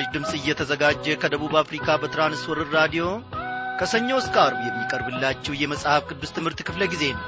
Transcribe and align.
በምስራች 0.00 0.14
ድምፅ 0.14 0.30
እየተዘጋጀ 0.38 1.14
ከደቡብ 1.22 1.54
አፍሪካ 1.60 1.86
በትራንስወርር 2.00 2.68
ራዲዮ 2.76 3.04
ከሰኞ 3.78 4.08
እስከ 4.20 4.36
አርብ 4.42 4.60
የሚቀርብላችሁ 4.66 5.52
የመጽሐፍ 5.56 6.02
ቅዱስ 6.08 6.30
ትምህርት 6.36 6.60
ክፍለ 6.68 6.82
ጊዜ 6.92 7.04
ነው። 7.12 7.26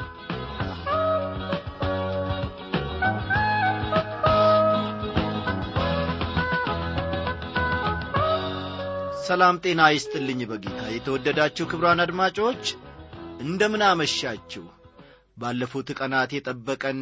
ሰላም 9.22 9.60
ጤና 9.64 9.82
ይስጥልኝ 9.92 10.40
በጌታ። 10.50 10.80
የተወደዳችሁ 10.94 11.66
ክብሯን 11.70 12.02
አድማጮች 12.06 12.64
እንደምን 13.44 13.84
አመሻችሁ? 13.90 14.64
ባለፉት 15.36 15.90
ቀናት 16.00 16.32
የጠበቀን 16.36 17.00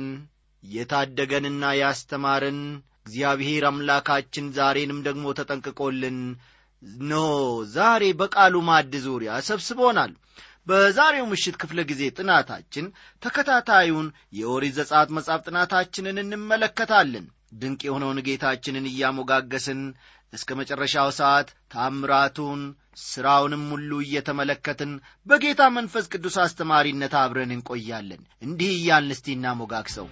የታደገንና 0.62 1.64
ያስተማረን 1.80 2.60
እግዚአብሔር 3.06 3.64
አምላካችን 3.68 4.46
ዛሬንም 4.56 4.98
ደግሞ 5.06 5.26
ተጠንቅቆልን 5.38 6.18
ኖ 7.08 7.14
ዛሬ 7.72 8.04
በቃሉ 8.20 8.56
ማዕድ 8.68 8.94
ዙሪያ 9.06 9.32
ሰብስቦናል። 9.48 10.12
በዛሬው 10.66 11.26
ምሽት 11.30 11.56
ክፍለ 11.62 11.80
ጊዜ 11.90 12.02
ጥናታችን 12.16 12.86
ተከታታዩን 13.22 14.08
የኦሪት 14.38 14.74
ዘጸአት 14.78 15.08
መጽሐፍ 15.16 15.40
ጥናታችንን 15.48 16.22
እንመለከታለን። 16.22 17.26
ድንቅ 17.60 17.80
የሆነውን 17.86 18.24
ጌታችንን 18.26 18.86
እያሞጋገስን 18.90 19.80
እስከ 20.32 20.56
መጨረሻው 20.58 21.08
ሰዓት 21.18 21.48
ታምራቱን 21.74 22.60
ሥራውንም 23.04 23.64
ሁሉ 23.72 23.90
እየተመለከትን 24.04 24.92
በጌታ 25.26 25.62
መንፈስ 25.76 26.06
ቅዱስ 26.12 26.36
አስተማሪነት 26.44 27.14
አብረን 27.20 27.54
እንቆያለን። 27.56 28.22
እንዲህ 28.42 28.72
እያልን 28.76 29.14
እስቲ 29.16 29.28
እናሞጋግሰው 29.36 30.08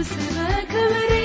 ቅዱስ 0.00 0.12
ቅዱስ 0.72 1.19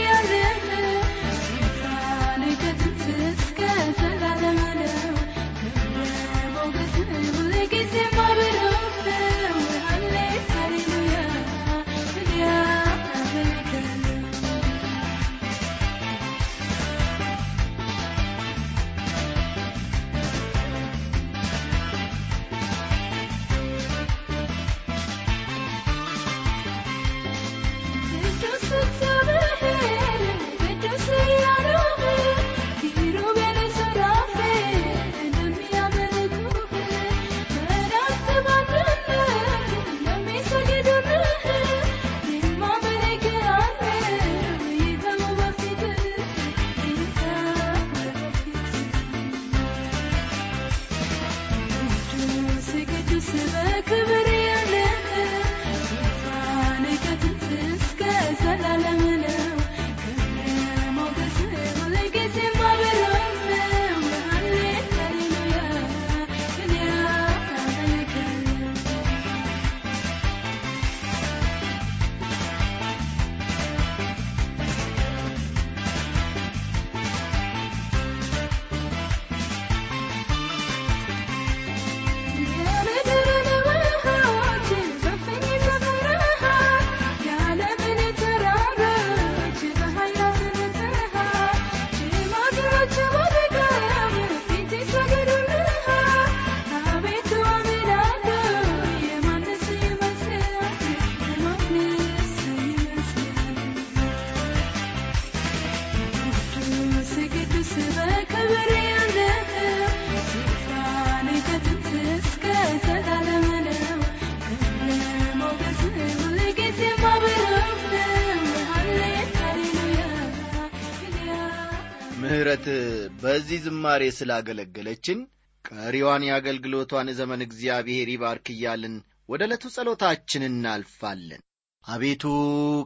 በዚህ 123.56 123.68
ዝማሬ 123.68 124.04
ስላገለገለችን 124.16 125.20
ቀሪዋን 125.66 126.24
የአገልግሎቷን 126.26 127.10
ዘመን 127.20 127.42
እግዚአብሔር 127.46 128.08
ይባርክ 128.12 128.48
እያልን 128.54 128.96
ወደ 129.30 129.42
ዕለቱ 129.48 129.64
ጸሎታችን 129.76 130.44
እናልፋለን። 130.48 131.42
አቤቱ 131.84 132.24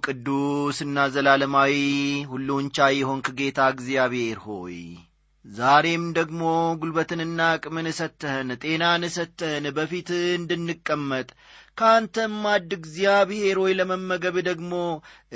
ቅዱስና 0.06 1.07
ዘላለማዊ 1.16 1.74
ሁሉን 2.31 2.68
ቻይ 2.78 2.96
የሆንክ 3.00 3.28
ጌታ 3.40 3.68
እግዚአብሔር 3.74 4.38
ሆይ 4.46 4.78
ዛሬም 5.46 6.06
ደግሞ 6.19 6.44
ጉልበትንና 6.80 7.41
አቅምን 7.53 7.90
ሰተህን 8.00 8.51
ጤናን 8.63 9.06
ሰተህን 9.18 9.68
በፊትህ 9.78 10.24
እንድንቀመጥ 10.36 11.28
ከአንተም 11.78 12.34
ማድ 12.44 12.72
እግዚአብሔር 12.80 13.59
ሆይ 13.63 13.75
ለመመገብ 13.80 14.38
ደግሞ 14.50 14.74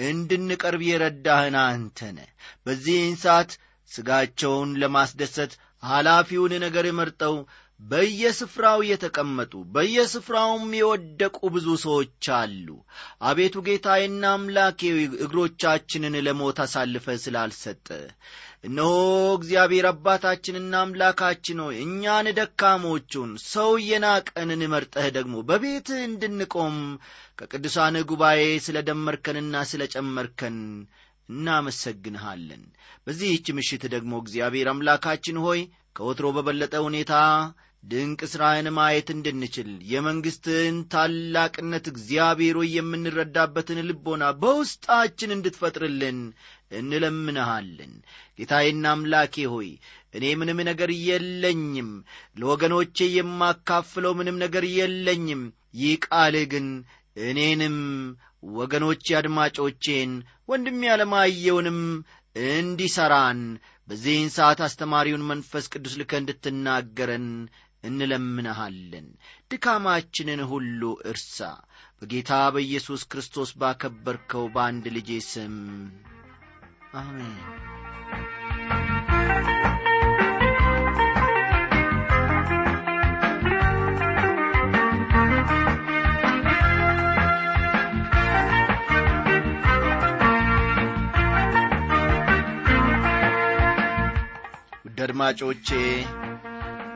እንድንቀርብ 0.08 0.84
የረዳህን 0.88 1.58
አንተነ 1.64 2.20
በዚህን 2.66 3.16
ሰዓት 3.24 3.52
ሥጋቸውን 3.92 4.72
ለማስደሰት 4.82 5.54
ኃላፊውን 5.84 6.54
ነገር 6.64 6.86
መርጠው 6.98 7.36
በየስፍራው 7.80 8.80
የተቀመጡ 8.88 9.54
በየስፍራውም 9.74 10.68
የወደቁ 10.78 11.38
ብዙ 11.56 11.68
ሰዎች 11.84 12.28
አሉ። 12.38 12.68
አቤቱ 13.30 13.64
ጌታዬና 13.66 14.24
አምላኬ 14.34 14.82
እግሮቻችንን 15.26 16.16
ለሞት 16.28 16.60
አሳልፈ 16.66 17.16
ስላልሰጠ። 17.24 17.88
እነሆ 18.64 18.92
እግዚአብሔር 19.38 19.86
አባታችንና 19.90 20.74
አምላካችን 20.84 21.60
ሆይ 21.64 21.78
እኛን 21.86 22.28
ደካሞቹን 22.38 23.32
ሰው 23.48 23.72
የናቀንን 23.88 24.62
መርጠህ 24.74 25.08
ደግሞ 25.18 25.36
በቤትህ 25.50 26.02
እንድንቆም 26.06 26.78
ከቅዱሳን 27.40 27.98
ጉባኤ 28.12 28.44
ስለ 28.66 28.80
ደመርከንና 28.90 29.64
ስለ 29.72 29.84
ጨመርከን 29.96 30.58
እናመሰግንሃለን። 31.30 32.64
በዚህች 33.06 33.48
ምሽት 33.58 33.84
ደግሞ 33.94 34.14
እግዚአብሔር 34.22 34.70
አምላካችን 34.72 35.38
ሆይ 35.46 35.62
ከወትሮ 35.98 36.28
በበለጠ 36.36 36.76
ሁኔታ 36.86 37.14
ድንቅ 37.84 38.20
ሥራህን 38.32 38.68
ማየት 38.76 39.08
እንድንችል 39.14 39.70
የመንግሥትህን 39.90 40.76
ታላቅነት 40.94 41.86
እግዚአብሔር 41.92 42.58
የምንረዳበትን 42.74 43.80
ልቦና 43.88 44.24
በውስጣችን 44.42 45.34
እንድትፈጥርልን 45.36 46.20
እንለምንሃለን። 46.80 47.94
ጌታዬና 48.38 48.86
አምላኬ 48.94 49.36
ሆይ 49.54 49.70
እኔ 50.14 50.26
ምንም 50.40 50.60
ነገር 50.70 50.92
የለኝም 51.08 51.90
ለወገኖቼ 52.40 53.08
የማካፍለው 53.18 54.14
ምንም 54.20 54.40
ነገር 54.44 54.66
የለኝም። 54.78 55.44
ይህ 55.76 55.94
ቃልህ 56.06 56.46
ግን 56.52 56.66
እኔንም 57.18 57.78
ወገኖቼ 58.54 59.06
አድማጮቼን 59.18 60.12
ወንድሜ 60.50 60.82
ያለማየውንም 60.90 61.80
እንዲሠራን 62.36 63.42
በዚህን 63.88 64.30
ሰዓት 64.36 64.60
አስተማሪውን 64.68 65.28
መንፈስ 65.30 65.66
ቅዱስ 65.74 65.96
ልከ 66.00 66.14
እንድትናገረን 66.22 67.28
እንለምንሃለን። 67.84 69.08
ድካማችንን 69.52 70.42
ሁሉ 70.52 70.82
እርሳ። 71.12 71.40
በጌታ 72.02 72.32
በኢየሱስ 72.56 73.04
ክርስቶስ 73.12 73.52
ባከበርከው 73.60 74.46
በአንድ 74.56 74.88
ልጄ 74.98 75.20
ስም 75.30 75.56
አሜን 76.96 77.36
አድማጮቼ 95.04 95.68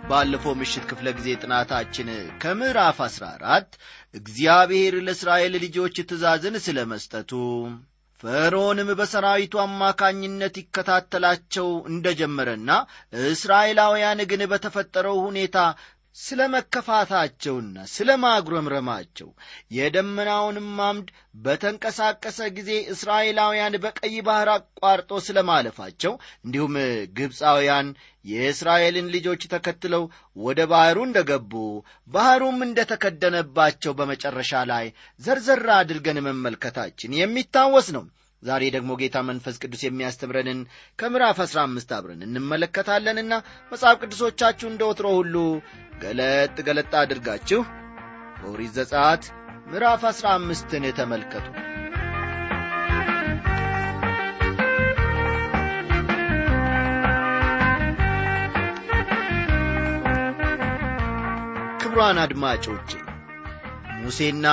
ባለፈው 0.09 0.53
ምሽት 0.59 0.83
ክፍለ 0.89 1.07
ጊዜ 1.17 1.29
ጥናታችን 1.41 2.09
ከምዕራፍ 2.41 2.97
አሥራ 3.05 3.25
አራት 3.35 3.69
እግዚአብሔር 4.13 4.95
ለእስራኤል 5.07 5.53
ልጆች 5.63 5.95
ትእዛዝን 6.09 6.55
ስለ 6.65 6.85
መስጠቱ 6.91 7.31
ፈርዖንም 8.23 8.89
በሰራዊቱ 8.99 9.55
አማካኝነት 9.63 10.55
ይከታተላቸው 10.61 11.67
እንደ 11.91 12.07
ጀመረና 12.19 12.69
እስራኤላውያን 13.31 14.21
ግን 14.31 14.43
በተፈጠረው 14.53 15.17
ሁኔታ 15.27 15.57
ስለ 16.17 16.41
መከፋታቸውና 16.53 17.85
ስለ 17.91 18.09
ማጉረምረማቸው 18.21 19.29
የደመናውንም 19.77 20.69
አምድ 20.85 21.07
በተንቀሳቀሰ 21.43 22.39
ጊዜ 22.57 22.71
እስራኤላውያን 22.93 23.77
በቀይ 23.83 24.15
ባሕር 24.27 24.49
አቋርጦ 24.55 25.19
ስለ 25.27 25.43
ማለፋቸው 25.49 26.13
እንዲሁም 26.45 26.75
ግብፃውያን 27.19 27.89
የእስራኤልን 28.25 29.11
ልጆች 29.15 29.43
ተከትለው 29.53 30.03
ወደ 30.37 30.61
ባሕሩ 30.71 30.99
እንደ 31.07 31.19
ገቡ 31.29 31.53
ባሕሩም 32.07 32.59
እንደ 32.65 32.79
ተከደነባቸው 32.91 33.93
በመጨረሻ 33.99 34.63
ላይ 34.71 34.87
ዘርዘር 35.19 35.65
አድርገን 35.77 36.19
መመልከታችን 36.27 37.17
የሚታወስ 37.19 37.89
ነው። 37.97 38.05
ዛሬ 38.43 38.63
ደግሞ 38.73 38.91
ጌታ 38.99 39.17
መንፈስ 39.27 39.55
ቅዱስ 39.63 39.81
የሚያስተምረንን 39.85 40.59
ከምዕራፍ 40.99 41.37
አሥራ 41.45 41.59
አምስት 41.67 41.91
አብረን 41.95 42.21
እንመለከታለንና 42.27 43.33
መጽሐፍ 43.71 43.95
ቅዱሶቻችሁ 44.01 44.67
እንደ 44.71 44.81
ወትሮ 44.89 45.07
ሁሉ 45.17 45.35
ገለጥ 46.01 46.55
ገለጥ 46.67 46.91
አድርጋችሁ 47.01 47.61
ኦሪት 48.47 48.71
ዘጸአት 48.77 49.23
ምዕራፍ 49.67 50.03
አሥራ 50.09 50.27
አምስትን 50.37 50.83
ተመልከቱ። 50.99 51.47
ክቡራን 61.81 62.19
አድማጮቼ 62.23 62.89
ሙሴና 64.01 64.47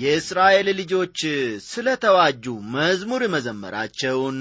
የእስራኤል 0.00 0.68
ልጆች 0.78 1.18
ስለ 1.66 1.96
ተዋጁ 2.04 2.44
መዝሙር 2.74 3.22
መዘመራቸውን 3.34 4.38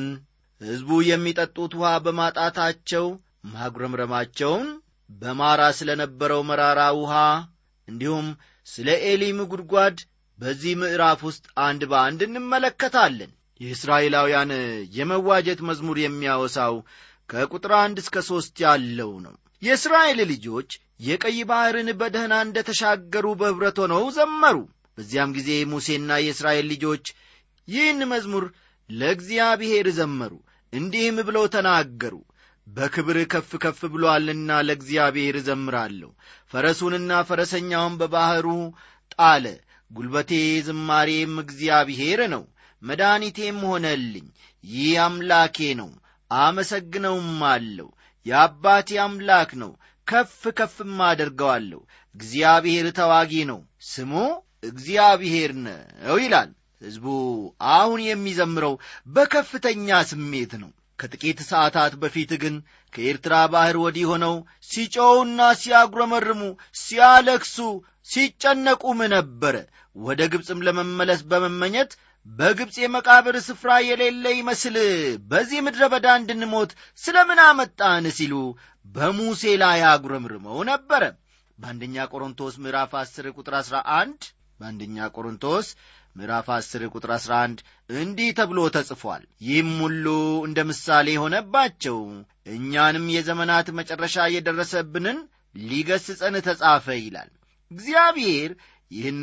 ሕዝቡ 0.62 0.90
የሚጠጡት 1.08 1.74
ውሃ 1.80 1.94
በማጣታቸው 2.06 3.06
ማጉረምረማቸውን 3.54 4.68
በማራ 5.10 5.62
ስለ 5.78 5.90
ነበረው 6.02 6.42
መራራ 6.50 6.82
ውሃ 7.00 7.14
እንዲሁም 7.88 8.28
ስለ 8.68 8.90
ኤሊም 9.10 9.40
ጉድጓድ 9.52 9.98
በዚህ 10.40 10.74
ምዕራፍ 10.82 11.20
ውስጥ 11.28 11.46
አንድ 11.66 11.82
በአንድ 11.92 12.22
እንመለከታለን። 12.26 13.32
የእስራኤላውያን 13.62 14.52
የመዋጀት 14.96 15.60
መዝሙር 15.68 15.98
የሚያወሳው 16.02 16.76
ከቁጥር 17.30 17.74
አንድ 17.84 17.98
እስከ 18.04 18.24
ሦስት 18.30 18.56
ያለው 18.66 19.12
ነው። 19.26 19.36
የእስራኤል 19.62 20.20
ልጆች 20.32 20.72
የቀይ 21.00 21.38
ባሕርን 21.50 21.90
በደህና 22.00 22.36
እንደ 22.46 22.58
ተሻገሩ 22.68 23.26
በኅብረት 23.40 23.78
ሆነው 23.84 24.04
ዘመሩ። 24.18 24.58
በዚያም 24.98 25.32
ጊዜ 25.38 25.52
ሙሴና 25.72 26.12
የእስራኤል 26.22 26.68
ልጆች 26.74 27.06
ይህን 27.68 28.02
መዝሙር 28.12 28.46
ለእግዚአብሔር 28.90 29.88
ዘመሩ 29.98 30.34
እንዲህም 30.74 31.18
ብለው 31.28 31.46
ተናገሩ 31.56 32.14
በክብር 32.68 33.18
ከፍ 33.32 33.52
ከፍ 33.64 33.80
ብሎአልና 33.94 34.50
ለእግዚአብሔር 34.68 35.36
እዘምራለሁ። 35.40 36.10
ፈረሱንና 36.54 37.12
ፈረሰኛውን 37.28 37.96
በባሕሩ 38.00 38.48
ጣለ። 39.14 39.46
ጉልበቴ 39.92 40.32
ዝማሬም 40.68 41.34
እግዚአብሔር 41.44 42.22
ነው 42.34 42.44
መድኃኒቴም 42.82 43.60
ሆነልኝ። 43.68 44.26
ይህ 44.64 44.94
አምላኬ 45.04 45.58
ነው 45.82 45.90
አመሰግነውም 46.32 47.42
አለው 47.52 47.90
የአባቴ 48.26 48.90
አምላክ 49.04 49.52
ነው 49.62 49.72
ከፍ 50.08 50.40
ከፍም 50.58 50.98
አደርገዋለሁ። 51.08 51.82
እግዚአብሔር 52.16 52.88
ተዋጊ 52.98 53.34
ነው 53.52 53.60
ስሙ 53.90 54.14
እግዚአብሔር 54.70 55.52
ነው 55.64 55.80
ይላል። 56.22 56.52
ሕዝቡ 56.82 57.06
አሁን 57.74 58.00
የሚዘምረው 58.06 58.74
በከፍተኛ 59.08 59.88
ስሜት 60.10 60.54
ነው 60.64 60.72
ከጥቂት 61.00 61.40
ሰዓታት 61.50 61.94
በፊት 62.02 62.32
ግን 62.44 62.56
ከኤርትራ 62.94 63.36
ባሕር 63.54 63.78
ወዲህ 63.84 64.06
ሆነው 64.12 64.36
ሲጮውና 64.70 65.40
ሲያጉረመርሙ 65.62 66.42
ሲያለክሱ 66.84 67.58
ሲጨነቁም 68.10 69.00
ነበረ 69.16 69.56
ወደ 69.96 70.22
ግብፅም 70.34 70.64
ለመመለስ 70.68 71.22
በመመኘት 71.32 71.92
በግብፅ 72.28 72.76
የመቃብር 72.82 73.36
ስፍራ 73.48 73.72
የሌለ 73.88 74.26
ይመስል 74.38 74.78
በዚህ 75.32 75.60
ምድረ 75.66 75.84
በዳ 75.94 76.08
እንድንሞት 76.20 76.72
ስለ 77.04 77.18
ምን 77.30 77.40
አመጣን 77.44 78.06
ሲሉ 78.18 78.34
በሙሴ 78.86 79.44
ላይ 79.64 79.82
አጉረምርመው 79.92 80.58
ነበረ 80.72 81.04
በአንደኛ 81.58 82.06
ቆሮንቶስ 82.14 82.56
ምዕራፍ 82.64 82.94
10 83.02 83.36
ቁጥር 83.38 83.56
11 83.60 84.26
በአንደኛ 84.60 85.08
ቆሮንቶስ 85.16 85.68
ምዕራፍ 86.16 86.48
10 86.54 86.90
ቁጥር 86.94 87.12
11 87.16 87.64
እንዲህ 87.96 88.30
ተብሎ 88.38 88.60
ተጽፏል። 88.76 89.24
ይህም 89.48 89.72
ሁሉ 89.82 90.06
እንደ 90.48 90.60
ምሳሌ 90.70 91.08
ሆነባቸው። 91.24 91.98
እኛንም 92.56 93.08
የዘመናት 93.16 93.68
መጨረሻ 93.80 94.28
የደረሰብንን 94.36 95.18
ሊገስጸን 95.56 96.38
ተጻፈ 96.48 96.88
ይላል። 97.00 97.30
እግዚአብሔር 97.72 98.52
ይህን 98.92 99.22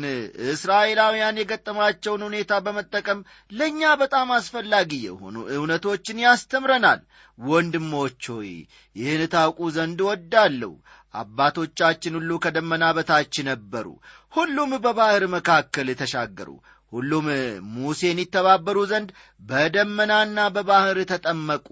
እስራኤላውያን 0.53 1.39
የገጠማቸውን 1.39 2.25
ሁኔታ 2.25 2.53
በመጠቀም 2.65 3.19
ለእኛ 3.51 3.91
በጣም 4.01 4.29
አስፈላጊ 4.37 4.91
የሆኑ 5.03 5.35
እውነቶችን 5.55 6.23
ያስተምረናል። 6.25 6.99
ወንድሞች 7.39 8.23
ሆይ 8.33 8.51
ይህን 8.95 9.21
ታውቁ 9.33 9.69
ዘንድ 9.75 10.01
ወዳለሁ 10.09 10.73
አባቶቻችን 11.13 12.17
ሁሉ 12.17 12.31
ከደመና 12.43 12.85
በታች 12.97 13.35
ነበሩ። 13.49 13.87
ሁሉም 14.33 14.71
በባሕር 14.85 15.23
መካከል 15.35 15.89
ተሻገሩ። 16.01 16.49
ሁሉም 16.93 17.27
ሙሴን 17.75 18.17
ይተባበሩ 18.23 18.77
ዘንድ 18.91 19.09
በደመናና 19.41 20.39
በባሕር 20.55 20.97
ተጠመቁ 21.11 21.67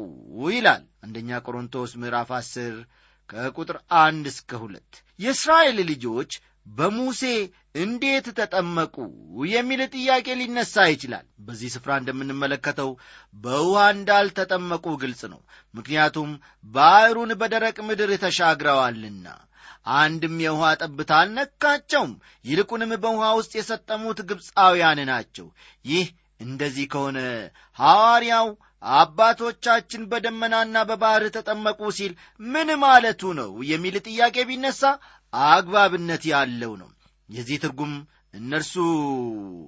ይላል። 0.49 0.83
አንደኛ 1.05 1.39
ቆሮንቶስ 1.45 1.91
ምዕራፍ 2.01 2.31
10 2.37 2.77
ከቁጥር 3.29 3.77
አንድ 4.01 4.25
እስከ 4.31 4.51
ሁለት። 4.63 4.91
የእስራኤል 5.19 5.77
ልጆች 5.91 6.31
በሙሴ 6.71 7.21
እንዴት 7.75 8.27
ተጠመቁ 8.37 8.95
የሚል 9.51 9.81
ጥያቄ 9.93 10.27
ሊነሳ 10.39 10.85
ይችላል። 10.91 11.25
በዚህ 11.45 11.69
ስፍራ 11.75 11.91
እንደምንመለከተው 11.99 12.89
በውሃ 13.35 13.83
እንዳልተጠመቁ 13.95 14.85
ግልጽ 15.01 15.21
ነው። 15.33 15.41
ምክንያቱም 15.73 16.31
ባሕሩን 16.73 17.31
በደረቅ 17.41 17.77
ምድር 17.89 18.11
ተሻግረዋልና። 18.23 19.27
አንድም 19.97 20.35
የውሃ 20.43 20.65
ጠብታ 20.81 21.11
አልነካቸውም 21.21 22.11
ይልቁንም 22.45 22.91
በውሃ 23.03 23.29
ውስጥ 23.39 23.53
የሰጠሙት 23.57 24.19
ግብፃውያን 24.29 24.99
ናቸው። 25.11 25.47
ይህ 25.85 26.07
እንደዚህ 26.39 26.85
ከሆነ 26.93 27.17
ሐዋርያው 27.79 28.47
አባቶቻችን 29.01 30.03
በደመናና 30.11 30.75
በባሕር 30.89 31.23
ተጠመቁ 31.35 31.81
ሲል 31.97 32.13
ምን 32.45 32.69
ማለቱ 32.83 33.21
ነው? 33.39 33.51
የሚል 33.71 33.95
ጥያቄ 34.07 34.35
ቢነሳ 34.49 34.81
አግባብነት 35.33 36.23
ያለው 36.31 36.73
ነው። 36.81 36.89
የዚህ 37.29 37.57
ትርጉም 37.63 37.93
እነርሱ 38.33 38.73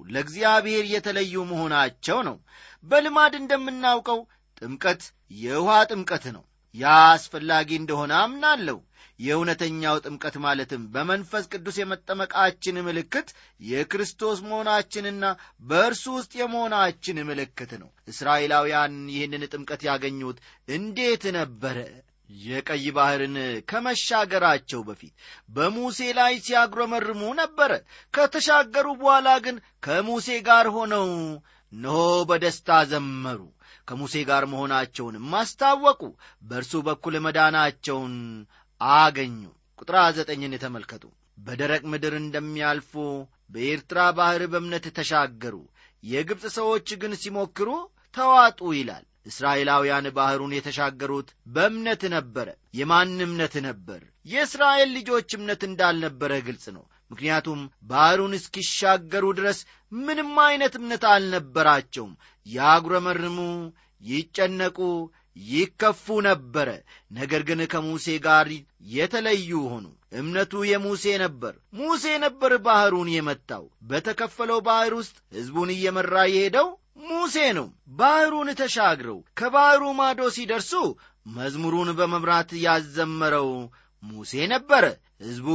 ለእግዚአብሔር 0.08 0.84
የተለዩ 0.92 1.34
መሆናቸው 1.50 2.18
ነው። 2.28 2.36
በልማድ 2.84 3.34
እንደምናውቀው 3.40 4.20
ጥምቀት 4.60 5.02
የውሃ 5.40 5.76
ጥምቀት 5.90 6.24
ነው። 6.36 6.44
ያ 6.74 6.84
አስፈላጊ 7.12 7.70
እንደሆነ 7.78 8.12
አምናለሁ። 8.20 8.78
የእውነተኛው 9.20 9.96
ጥምቀት 10.04 10.36
ማለትም 10.44 10.82
በመንፈስ 10.94 11.44
ቅዱስ 11.52 11.76
የመጠመቃችን 11.80 12.76
ምልክት 12.86 13.28
የክርስቶስ 13.68 14.38
መሆናችንና 14.46 15.24
በእርሱ 15.62 16.04
ውስጥ 16.16 16.32
የመሆናችን 16.40 17.20
ምልክት 17.28 17.72
ነው። 17.82 17.90
እስራኤላውያን 18.12 18.96
ይህንን 19.14 19.44
ጥምቀት 19.52 19.84
ያገኙት 19.88 20.40
እንዴት 20.68 21.26
ነበረ 21.38 21.76
የቀይ 22.30 22.84
ባሕርን 22.96 23.36
ከመሻገራቸው 23.70 24.80
በፊት 24.86 25.12
በሙሴ 25.50 25.98
ላይ 26.18 26.34
ሲያጉረመርሙ 26.44 27.22
ነበረ 27.40 27.72
ከተሻገሩ 28.14 28.86
በኋላ 29.00 29.28
ግን 29.44 29.56
ከሙሴ 29.82 30.28
ጋር 30.48 30.68
ሆነው 30.76 31.06
እነሆ 31.72 31.98
በደስታ 32.30 32.70
ዘመሩ። 32.90 33.40
ከሙሴ 33.88 34.14
ጋር 34.28 34.44
መሆናቸውንም 34.50 35.32
አስታወቁ 35.38 36.02
በእርሱ 36.42 36.74
በኩል 36.86 37.14
መዳናቸውን 37.24 38.14
አገኙ። 38.80 39.36
ቁጥር 39.78 39.96
ዘጠኝን 40.18 40.54
ተመልከቱ 40.62 41.04
በደረቅ 41.38 41.82
ምድር 41.92 42.14
እንደሚያልፉ 42.18 42.92
በኤርትራ 43.50 44.00
ባሕር 44.18 44.42
በእምነት 44.52 44.86
ተሻገሩ። 44.98 45.56
የግብፅ 46.02 46.44
ሰዎች 46.56 46.88
ግን 47.02 47.12
ሲሞክሩ 47.22 47.68
ተዋጡ 48.14 48.60
ይላል 48.78 49.04
እስራኤላውያን 49.26 50.06
ባሕሩን 50.16 50.56
የተሻገሩት 50.56 51.28
በእምነት 51.54 52.02
ነበረ 52.14 52.48
የማን 52.74 53.14
እምነት 53.26 53.54
ነበር 53.66 54.00
የእስራኤል 54.26 54.90
ልጆች 54.96 55.30
እምነት 55.38 55.62
እንዳልነበረ 55.68 56.32
ግልጽ 56.46 56.66
ነው 56.76 56.84
ምክንያቱም 57.10 57.60
ባሕሩን 57.84 58.32
እስኪሻገሩ 58.38 59.24
ድረስ 59.38 59.58
ምንም 59.92 60.32
አይነት 60.44 60.74
እምነት 60.78 61.04
አልነበራቸውም 61.10 62.12
ያጉረመርሙ 62.46 63.38
ይጨነቁ 64.02 64.78
ይከፉ 65.48 66.06
ነበረ። 66.26 66.68
ነገር 67.12 67.42
ግን 67.48 67.60
ከሙሴ 67.72 68.06
ጋር 68.26 68.48
የተለዩ 68.92 69.50
ሆኑ። 69.72 69.86
እምነቱ 70.18 70.62
የሙሴ 70.68 71.04
ነበር። 71.22 71.54
ሙሴ 71.78 72.04
ነበር 72.24 72.52
ባሕሩን 72.66 73.08
የመታው። 73.14 73.64
በተከፈለው 73.88 74.60
ባሕር 74.66 74.94
ውስጥ 75.00 75.16
ሕዝቡን 75.36 75.70
እየመራ 75.74 76.14
የሄደው 76.30 76.68
ሙሴ 76.96 77.36
ነው። 77.56 77.66
ባሕሩን 77.98 78.48
ተሻግረው 78.54 79.18
ከባሕሩ 79.38 79.82
ማዶ 79.98 80.20
ሲደርሱ 80.36 80.72
መዝሙሩን 81.26 81.90
በመምራት 81.98 82.50
ያዘመረው 82.64 83.50
ሙሴ 84.02 84.32
ነበረ። 84.52 84.84
ሕዝቡ 85.20 85.48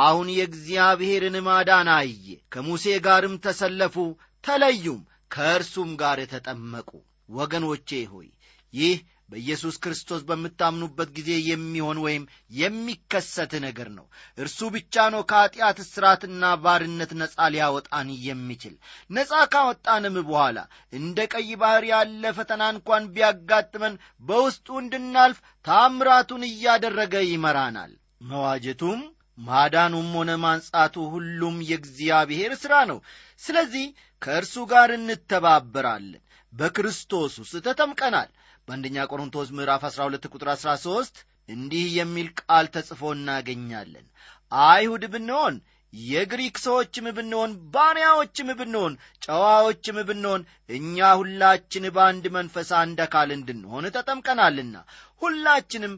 አሁን 0.00 0.28
የእግዚአብሔርን 0.34 1.36
ማዳን 1.46 1.88
አየ። 1.94 2.24
ከሙሴ 2.52 2.84
ጋርም 3.06 3.34
ተሰለፉ፣ 3.44 3.96
ተለዩም፣ 4.44 5.00
ከእርሱም 5.30 5.90
ጋር 6.00 6.18
ተጠመቁ። 6.32 6.90
ወገኖቼ 7.32 7.90
ሆይ 8.12 8.28
ይህ 8.74 8.96
በኢየሱስ 9.32 9.76
ክርስቶስ 9.82 10.22
በምታምኑበት 10.28 11.10
ጊዜ 11.16 11.30
የሚሆን 11.46 11.98
ወይም 12.04 12.24
የሚከሰት 12.60 13.52
ነገር 13.64 13.88
ነው። 13.96 14.06
እርሱ 14.38 14.70
ብቻ 14.74 15.04
ነው 15.14 15.22
ከኀጢአት 15.30 15.78
እስራትና 15.84 16.52
ባርነት 16.64 17.12
ነፃ 17.20 17.46
ሊያወጣን 17.54 18.08
የሚችል። 18.26 18.74
ነፃ 19.10 19.42
ካወጣንም 19.52 20.16
በኋላ 20.22 20.58
እንደ 20.92 21.28
ቀይ 21.34 21.50
ባሕር 21.60 21.86
ያለ 21.92 22.32
ፈተና 22.38 22.62
እንኳን 22.74 23.06
ቢያጋጥመን 23.14 23.94
በውስጡ 24.24 24.68
እንድናልፍ 24.82 25.38
ታምራቱን 25.64 26.44
እያደረገ 26.50 27.14
ይመራናል። 27.30 27.94
መዋጀቱም 28.30 29.00
ማዳኑም 29.38 30.08
ሆነ 30.16 30.30
ማንጻቱ 30.42 30.94
ሁሉም 31.12 31.56
የእግዚአብሔር 31.68 32.52
ሥራ 32.62 32.74
ነው። 32.90 32.98
ስለዚህ 33.40 33.86
ከእርሱ 34.22 34.54
ጋር 34.70 34.90
እንተባበራለን። 34.96 36.22
በክርስቶስ 36.52 37.34
ውስጥ 37.42 37.56
ተጠምቀናል። 37.66 38.30
በአንደኛ 38.68 39.06
ቆሮንቶስ 39.10 39.48
ምዕራፍ 39.56 39.82
12 39.88 40.30
ቁጥር 40.32 40.48
13 40.54 41.20
እንዲህ 41.48 41.84
የሚል 41.98 42.28
ቃል 42.40 42.66
ተጽፎ 42.74 43.02
እናገኛለን። 43.16 44.06
አይሁድ 44.52 45.04
ብንሆን 45.14 45.54
የግሪክ 45.92 46.56
ሰዎችም 46.64 47.06
ብንሆን 47.16 47.52
ባሪያዎችም 47.74 48.48
ብንሆን 48.58 48.92
ጨዋዎችም 49.24 49.96
ብንሆን 50.08 50.42
እኛ 50.70 51.08
ሁላችን 51.20 51.84
በአንድ 51.96 52.26
መንፈስ 52.36 52.68
አንድ 52.80 52.98
አካል 53.06 53.30
እንድንሆን 53.36 53.86
ተጠምቀናልና 53.96 54.76
ሁላችንም 55.22 55.94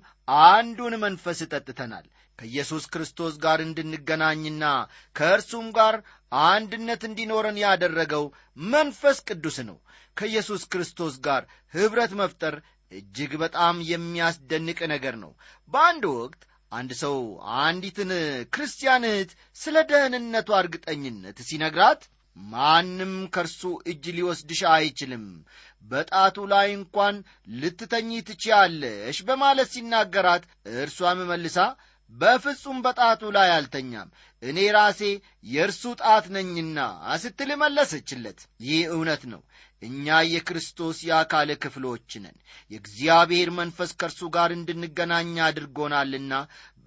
አንዱን 0.46 0.94
መንፈስ 1.04 1.40
ጠጥተናል። 1.52 2.06
ከኢየሱስ 2.42 2.84
ክርስቶስ 2.92 3.34
ጋር 3.42 3.58
እንድንገናኝና 3.64 4.64
ከእርሱም 5.16 5.66
ጋር 5.76 5.94
አንድነት 6.46 7.02
እንዲኖረን 7.08 7.58
ያደረገው 7.62 8.24
መንፈስ 8.72 9.18
ቅዱስ 9.28 9.56
ነው። 9.68 9.76
ከኢየሱስ 10.16 10.62
ክርስቶስ 10.72 11.14
ጋር 11.26 11.42
ኅብረት 11.74 12.12
መፍጠር 12.20 12.54
እጅግ 12.92 13.32
በጣም 13.42 13.76
የሚያስደንቅ 13.90 14.78
ነገር 14.94 15.14
ነው። 15.22 15.32
በአንድ 15.72 16.04
ወቅት 16.14 16.42
አንድ 16.72 16.90
ሰው 17.02 17.16
አንዲትን 17.62 18.10
ክርስቲያን 18.54 19.06
እህት 19.10 19.30
ስለ 19.56 19.76
ደህንነቷ 19.90 20.50
እርግጠኝነት 20.62 21.38
ሲነግራት 21.48 22.02
ማንም 22.36 23.14
ከእርሱ 23.34 23.62
እጅ 23.90 24.04
ሊወስድሽ 24.16 24.60
አይችልም፣ 24.74 25.24
በጣቱ 25.84 26.36
ላይ 26.52 26.68
እንኳን 26.78 27.14
ልትተኚ 27.60 28.10
ትችያለሽ 28.28 29.18
በማለት 29.28 29.70
ሲናገራት 29.74 30.44
እርሷም 30.76 31.20
መልሳ 31.30 31.58
በፍጹም 32.12 32.78
በጣቱ 32.84 33.30
ላይ 33.36 33.50
አልተኛም፣ 33.54 34.08
እኔ 34.42 34.58
ራሴ 34.76 35.00
የእርሱ 35.46 35.82
ጣት 36.00 36.24
ነኝና 36.34 36.78
ስትል 37.22 37.50
መለሰችለት። 37.62 38.38
ይህ 38.64 38.82
እውነት 38.94 39.22
ነው። 39.32 39.42
እኛ 39.82 40.06
የክርስቶስ 40.32 40.98
የአካል 41.06 41.50
ክፍሎች 41.62 42.10
ነን። 42.24 42.36
የእግዚአብሔር 42.70 43.48
መንፈስ 43.58 43.92
ከእርሱ 44.00 44.28
ጋር 44.36 44.50
እንድንገናኝ 44.56 45.32
አድርጎናልና 45.46 46.34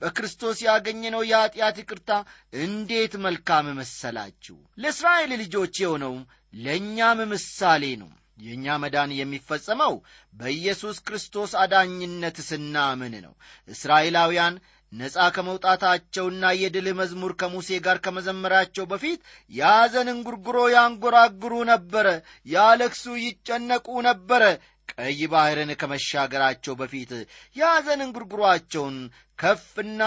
በክርስቶስ 0.01 0.57
ያገኘነው 0.65 1.21
የኀጢአት 1.27 1.77
ይቅርታ 1.81 2.11
እንዴት 2.59 3.13
መልካም 3.25 3.67
መሰላችሁ! 3.79 4.55
ለእስራኤል 4.77 5.31
ልጆች 5.41 5.75
የሆነው 5.83 6.15
ለእኛም 6.57 7.19
ምሳሌ 7.31 7.83
ነው። 8.01 8.11
የእኛ 8.37 8.65
መዳን 8.83 9.11
የሚፈጸመው 9.17 9.93
በኢየሱስ 10.33 10.97
ክርስቶስ 11.05 11.51
አዳኝነት 11.61 12.37
ስናምን 12.47 13.13
ነው። 13.25 13.33
እስራኤላውያን 13.67 14.55
ነፃ 14.93 15.15
ከመውጣታቸውና 15.35 16.43
የድል 16.57 16.87
መዝሙር 16.99 17.31
ከሙሴ 17.39 17.69
ጋር 17.85 17.97
ከመዘመራቸው 18.05 18.85
በፊት 18.91 19.19
የሐዘን 19.51 20.09
እንጉርጉሮ 20.13 20.57
ያንጎራግሩ 20.75 21.53
ነበረ፣ 21.71 22.07
ያለቅሱ 22.47 23.05
ይጨነቁ 23.23 23.87
ነበረ። 24.07 24.43
ቀይ 24.93 25.19
ባሕርን 25.31 25.71
ከመሻገራቸው 25.81 26.73
በፊት 26.79 27.11
የሐዘን 27.55 28.01
እንጉርጉሯቸውን 28.05 28.97
ከፍና 29.39 30.01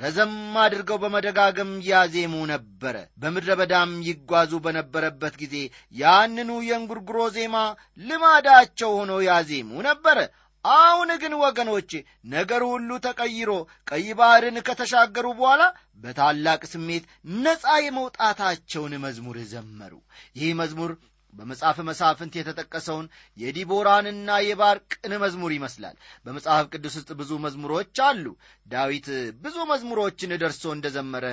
ረዘም 0.00 0.34
አድርገው 0.62 0.98
በመደጋገም 1.02 1.72
ያዜሙ 1.88 2.34
ነበረ። 2.52 2.94
በምድረ 3.22 3.56
በዳም 3.60 3.90
ይጓዙ 4.08 4.52
በነበረበት 4.66 5.34
ጊዜ 5.42 5.56
ያንኑ 5.94 6.50
የእንጉርጉሮ 6.68 7.18
ዜማ 7.36 7.56
ልማዳቸው 8.00 8.92
ሆኖ 8.98 9.12
ያዜሙ 9.28 9.82
ነበረ። 9.88 10.18
አሁን 10.64 11.10
ግን 11.22 11.34
ወገኖቼ 11.42 11.90
ነገሩ 12.32 12.62
ሁሉ 12.72 12.90
ተቀይሮ 13.04 13.50
ቀይ 13.90 14.08
ባሕርን 14.18 14.58
ከተሻገሩ 14.66 15.26
በኋላ 15.38 15.62
በታላቅ 16.02 16.60
ስሜት 16.72 17.04
ነፃ 17.38 17.64
የመውጣታቸውን 17.84 18.94
መዝሙር 19.04 19.38
ዘመሩ። 19.52 19.94
ይህ 20.36 20.50
መዝሙር 20.60 20.92
በመጽሐፈ 21.34 21.78
መሳፍንት 21.88 22.34
የተጠቀሰውን 22.38 23.06
የዲቦራንና 23.36 24.38
የባርቅን 24.46 25.12
መዝሙር 25.24 25.52
ይመስላል። 25.56 25.96
በመጽሐፍ 26.26 26.64
ቅዱስ 26.72 26.94
ውስጥ 26.98 27.10
ብዙ 27.20 27.38
መዝሙሮች 27.44 27.98
አሉ። 28.06 28.24
ዳዊት 28.66 29.08
ብዙ 29.44 29.56
መዝሙሮችን 29.72 30.34
ደርሶ 30.42 30.64
እንደዘመረ 30.76 31.26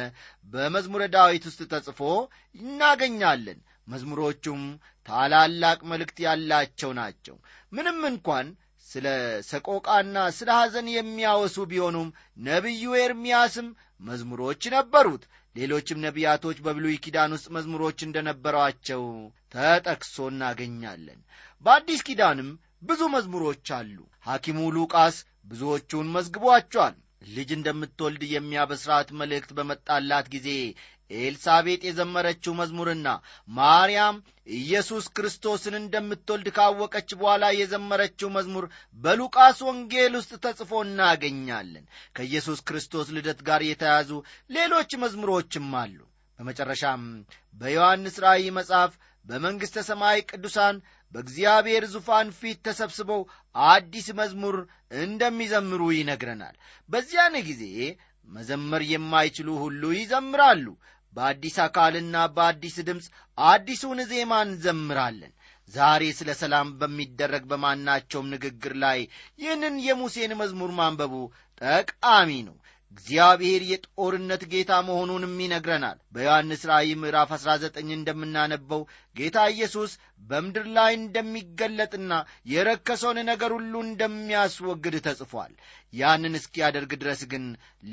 በመዝሙረ 0.47 1.03
ዳዊት 1.15 1.45
ውስጥ 1.49 1.63
ተጽፎ 1.73 2.01
እናገኛለን። 2.59 3.59
መዝሙሮቹም 3.87 4.61
ታላላቅ 5.05 5.79
መልእክት 5.91 6.17
ያላቸው 6.23 6.91
ናቸው። 6.97 7.35
ምንም 7.71 7.99
እንኳን 8.09 8.47
ስለ 8.97 9.07
ሰቆቃና 9.47 10.17
ስለ 10.35 10.49
ሐዘን 10.59 10.87
የሚያወሱ 10.91 11.55
ቢሆኑም 11.71 12.07
ነቢዩ 12.45 12.93
ኤርምያስም 13.01 13.67
መዝሙሮች 14.03 14.63
ነበሩት። 14.73 15.23
ሌሎችም 15.55 16.01
ነቢያቶች 16.05 16.57
በብሉይ 16.65 16.95
ኪዳን 17.03 17.33
ውስጥ 17.35 17.47
መዝሙሮች 17.55 17.99
እንደነበሯቸው 18.05 19.03
ተጠቅሶ 19.55 20.15
እናገኛለን። 20.31 21.19
በአዲስ 21.65 22.01
ኪዳንም 22.07 22.49
ብዙ 22.83 23.01
መዝሙሮች 23.15 23.67
አሉ። 23.77 23.97
ሐኪሙ 24.27 24.59
ሉቃስ 24.75 25.17
ብዙዎቹን 25.51 26.11
መዝግቧቸዋል። 26.15 26.95
ልጅ 27.35 27.49
እንደምትወልድ 27.55 28.23
የሚያበስራት 28.31 29.09
መልእክት 29.21 29.51
በመጣላት 29.57 30.27
ጊዜ 30.35 30.49
ኤልሳቤጥ 31.11 31.81
የዘመረችው 31.87 32.53
መዝሙርና 32.59 33.07
ማርያም 33.49 34.17
ኢየሱስ 34.57 35.05
ክርስቶስን 35.15 35.75
እንደምትወልድ 35.79 36.47
ካወቀች 36.57 37.09
በኋላ 37.19 37.45
የዘመረችው 37.57 38.29
መዝሙር 38.35 38.65
በሉቃስ 38.99 39.59
ወንጌል 39.67 40.13
ውስጥ 40.19 40.33
ተጽፎ 40.45 40.71
እናገኛለን። 40.85 41.85
ከኢየሱስ 42.15 42.61
ክርስቶስ 42.67 43.09
ልደት 43.17 43.41
ጋር 43.49 43.63
የተያዙ 43.67 44.11
ሌሎች 44.49 44.93
መዝሙሮችም 45.03 45.69
አሉ። 45.81 45.97
በመጨረሻም 46.39 47.03
በዮሐንስ 47.61 48.17
ራእይ 48.23 48.47
መጽሐፍ 48.57 48.91
በመንግሥተ 49.25 49.77
ሰማይ 49.87 50.19
ቅዱሳን 50.29 50.75
በእግዚአብሔር 51.13 51.83
ዙፋን 51.93 52.27
ፊት 52.37 52.59
ተሰብስበው 52.67 53.21
አዲስ 53.55 54.07
መዝሙር 54.19 54.55
እንደሚዘምሩ 55.01 55.81
ይነግረናል። 55.95 56.55
በዚያን 56.89 57.35
ጊዜ 57.47 57.63
መዘመር 58.29 58.81
የማይችሉ 58.87 59.49
ሁሉ 59.61 59.81
ይዘምራሉ። 59.97 60.65
በአዲስ 61.13 61.55
አካልና 61.63 62.15
በአዲስ 62.35 62.75
ድምፅ 62.87 63.05
አዲሱን 63.37 63.99
ዜማ 64.11 64.33
እንዘምራለን። 64.45 65.33
ዛሬ 65.73 66.03
ስለ 66.17 66.29
ሰላም 66.41 66.67
በሚደረግ 66.79 67.43
በማናቸውም 67.51 68.29
ንግግር 68.33 68.73
ላይ 68.83 68.99
ይህንን 69.39 69.75
የሙሴን 69.87 70.33
መዝሙር 70.41 70.71
ማንበቡ 70.79 71.13
ጠቃሚ 71.61 72.31
ነው። 72.47 72.55
እግዚአብሔር 72.93 73.61
የጦርነት 73.69 74.43
ጌታ 74.51 74.71
መሆኑንም 74.87 75.33
ይነግረናል። 75.43 75.97
በዮሐንስ 76.13 76.61
ራእይ 76.69 76.91
ምዕራፍ 77.01 77.31
19 77.35 77.91
እንደምናነበው 77.95 78.81
ጌታ 79.15 79.37
ኢየሱስ 79.53 79.91
በምድር 80.21 80.65
ላይ 80.77 80.91
እንደሚገለጥና 80.97 82.13
የረከሰውን 82.51 83.19
ነገር 83.29 83.51
ሁሉ 83.57 83.73
እንደሚያስወግድ 83.85 84.95
ተጽፏል። 85.07 85.51
ያንን 85.93 86.37
እስኪያደርግ 86.39 86.93
ድረስ 87.01 87.21
ግን 87.31 87.45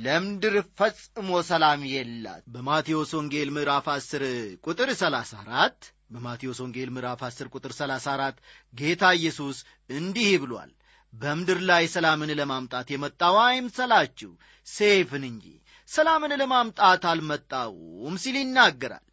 ለምድር 0.05 0.57
ፈጽሞ 0.79 1.41
ሰላም 1.51 1.83
የላት። 1.93 2.45
በማቴዎስ 2.55 3.13
ወንጌል 3.19 3.51
ምዕራፍ 3.57 3.89
10 3.95 4.25
ቁጥር 4.67 4.91
34 4.97 5.91
በማቴዎስ 6.11 6.59
ወንጌል 6.63 6.91
ምዕራፍ 6.95 7.21
10 7.27 7.53
ቁጥር 7.55 7.73
34 7.77 8.41
ጌታ 8.75 9.05
ኢየሱስ 9.19 9.59
እንዲህ 9.91 10.33
ብሏል 10.43 10.73
በምድር 11.14 11.59
ላይ 11.68 11.85
ሰላምን 11.92 12.30
ለማምጣት 12.40 12.88
የመጣው 12.92 13.37
አይምሰላችሁ፣ 13.44 14.30
ሴፍን 14.66 15.25
እንጂ 15.30 15.47
ሰላምን 15.88 16.33
ለማምጣት 16.40 17.02
አልመጣውም 17.11 18.14
ሲል 18.23 18.37
ይናገራል። 18.40 19.04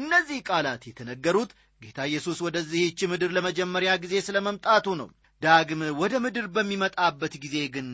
እነዚህ 0.00 0.38
ቃላት 0.48 0.82
የተነገሩት 0.88 1.50
ጌታ 1.80 1.98
ኢየሱስ 2.10 2.38
ወደዚህች 2.46 3.00
ምድር 3.10 3.30
ለመጀመሪያ 3.36 3.90
ጊዜ 4.04 4.14
ስለ 4.26 4.36
መምጣቱ 4.46 4.86
ነው። 5.00 5.08
ዳግም 5.42 5.80
ወደ 6.00 6.14
ምድር 6.24 6.46
በሚመጣበት 6.54 7.34
ጊዜ 7.42 7.56
ግን 7.74 7.88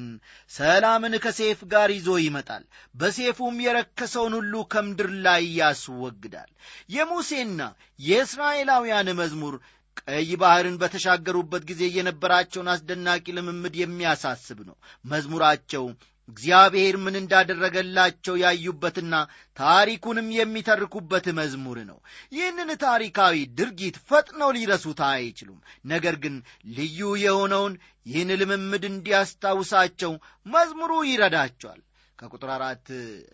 ሰላምን 0.51 1.15
ከሴፍ 1.25 1.61
ጋር 1.73 1.89
ይዞ 1.97 2.11
ይመጣል 2.23 2.63
በሴፉም 2.95 3.57
የረከሰውን 3.65 4.35
ሁሉ 4.39 4.63
ከምድር 4.73 5.11
ላይ 5.27 5.43
ያስወግዳል 5.59 6.51
የሙሴና 6.95 7.61
የእስራኤላውያን 8.01 9.11
መዝሙር 9.21 9.57
ቀይ 10.01 10.31
ባሕርን 10.41 10.77
በተሻገሩበት 10.81 11.63
ጊዜ 11.69 11.83
የነበራቸውን 11.95 12.73
አስደናቂ 12.73 13.25
ልምምድ 13.37 13.77
የሚያሳስብ 13.81 14.59
ነው። 14.69 14.77
መዝሙራቸው 15.05 15.85
እግዚአብሔር 16.29 16.95
ምን 17.05 17.15
እንዳደረገላቸው 17.21 18.35
ያዩበትና 18.43 19.15
ታሪኩንም 19.57 20.29
የሚተርኩበት 20.37 21.27
መዝሙር 21.39 21.79
ነው። 21.91 21.99
ይህንን 22.33 22.71
ታሪካዊ 22.85 23.43
ድርጊት 23.59 23.97
ፈጥነው 24.09 24.53
ሊረሱት 24.57 25.01
አይችሉም። 25.09 25.59
ነገር 25.87 26.17
ግን 26.25 26.37
ልዩ 26.77 27.11
የሆነውን 27.25 27.75
ይህን 28.07 28.33
ልምምድ 28.43 28.87
እንዲያስታውሳቸው 28.91 30.15
መዝሙሩ 30.47 30.93
ይረዳቸዋል። 31.11 31.83
ከቁጥር 32.19 32.51
አራት 32.57 32.87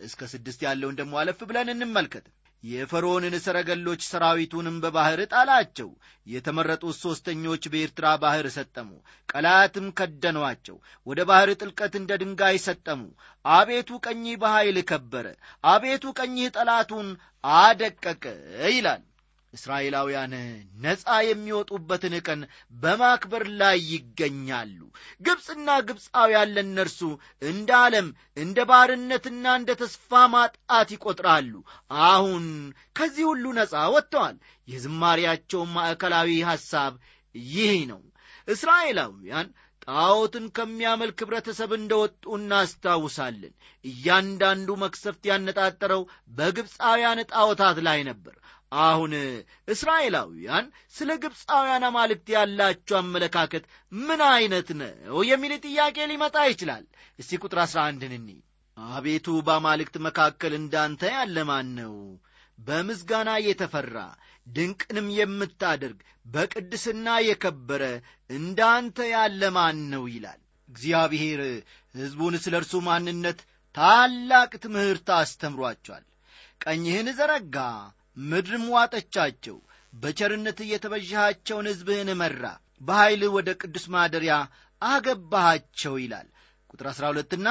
እስከ 0.05 0.27
ስድስት 0.31 0.61
ያለውን 0.67 0.99
ደግሞ 0.99 1.13
አለፍ 1.21 1.41
ብለን 1.49 1.73
እንመልከት 1.73 2.25
የፈርዖንን 2.63 3.35
ሰረገሎች 3.45 4.01
ሰራዊቱንም 4.09 4.75
በባሕር 4.83 5.21
ጣላቸው። 5.31 5.89
የተመረጡት 6.27 6.95
ሦስተኞች 7.03 7.63
በኤርትራ 7.71 8.07
ባሕር 8.21 8.47
ሰጠሙ 8.55 8.89
ቀላያትም 9.29 9.87
ከደኗቸው 9.99 10.77
ወደ 11.07 11.19
ባሕር 11.29 11.51
ጥልቀት 11.61 11.93
እንደ 12.01 12.17
ድንጋይ 12.21 12.57
ሰጠሙ። 12.67 13.01
አቤቱ 13.45 13.99
ቀኝህ 14.05 14.35
በኃይል 14.41 14.79
ከበረ 14.91 15.27
አቤቱ 15.67 16.13
ቀኝህ 16.19 16.51
ጠላቱን 16.57 17.09
አደቀቀ 17.59 18.23
ይላል 18.69 19.01
እስራኤላውያን 19.53 20.33
ነፃ 20.83 21.05
የሚወጡበትን 21.27 22.13
ቀን 22.27 22.41
በማክበር 22.81 23.43
ላይ 23.61 23.77
ይገኛሉ። 23.91 24.77
ግብፅና 25.21 25.69
ግብፃውያን 25.87 26.53
ለእነርሱ 26.55 26.99
እንደ 27.49 27.69
ዓለም 27.81 28.07
እንደ 28.37 28.65
ባርነትና 28.69 29.45
እንደ 29.59 29.71
ተስፋ 29.81 30.21
ማጣት 30.33 30.91
ይቈጥራሉ 30.95 31.53
አሁን 32.07 32.45
ከዚህ 32.95 33.25
ሁሉ 33.31 33.45
ነፃ 33.59 33.83
ወጥተዋል። 33.95 34.37
የዝማሪያቸውን 34.67 35.73
ማዕከላዊ 35.75 36.31
ሐሳብ 36.49 36.93
ይህ 37.35 37.75
ነው። 37.91 38.01
እስራኤላውያን 38.47 39.49
ጣዖትን 39.85 40.45
ከሚያመልክ 40.57 41.19
ኅብረተሰብ 41.23 41.71
እንደ 41.77 41.91
ወጡ 42.01 42.23
እናስታውሳለን። 42.35 43.53
እያንዳንዱ 43.85 44.69
መክሰፍት 44.81 45.23
ያነጣጠረው 45.29 46.01
በግብፃውያን 46.37 47.21
ጣዖታት 47.31 47.77
ላይ 47.87 47.99
ነበር 48.09 48.35
አሁን 48.71 49.13
እስራኤላውያን 49.73 50.65
ስለ 50.95 51.09
ግብፃውያን 51.23 51.85
አማልክት 51.87 52.27
ያላቸው 52.35 52.97
አመለካከት 52.99 53.63
ምን 53.91 54.21
ዐይነት 54.27 54.69
ነው 54.81 55.19
የሚል 55.31 55.53
ጥያቄ 55.65 55.97
ሊመጣ 56.11 56.37
ይችላል? 56.51 56.83
እስቲ 57.19 57.39
ቁጥር 57.43 57.59
አሥራ 57.63 57.79
አንድን 57.89 58.13
እኒ 58.19 58.29
አቤቱ 58.77 59.27
በአማልክት 59.47 59.95
መካከል 60.07 60.53
እንዳንተ 60.59 61.01
ያለ 61.15 61.37
ማን 61.49 61.69
ነው? 61.79 61.95
በምስጋና 62.59 63.29
የተፈራ 63.43 63.97
ድንቅንም 64.47 65.07
የምታደርግ 65.17 65.99
በቅድስና 66.25 67.07
የከበረ 67.27 67.83
እንዳንተ 68.29 68.97
ያለ 69.13 69.41
ማን 69.57 69.77
ነው 69.93 70.03
ይላል። 70.13 70.39
እግዚአብሔር 70.69 71.41
ሕዝቡን 71.95 72.35
ስለ 72.43 72.55
እርሱ 72.61 72.73
ማንነት 72.87 73.39
ታላቅ 73.75 74.51
ትምህርት 74.63 75.09
አስተምሯቸዋል። 75.17 76.05
ቀኝህን 76.61 77.07
ዘረጋ 77.17 77.57
ምድርም 78.17 78.65
ዋጠቻቸው 78.73 79.57
በቸርነት 79.93 80.59
የተበዣሃቸውን 80.71 81.69
ሕዝብህን 81.71 82.09
መራ 82.21 82.43
በኀይል 82.81 83.23
ወደ 83.35 83.49
ቅዱስ 83.61 83.85
ማደሪያ 83.93 84.35
አገባሃቸው 84.81 85.95
ይላል። 86.03 86.27
ቁጥር 86.69 86.87
12ና 86.93 87.47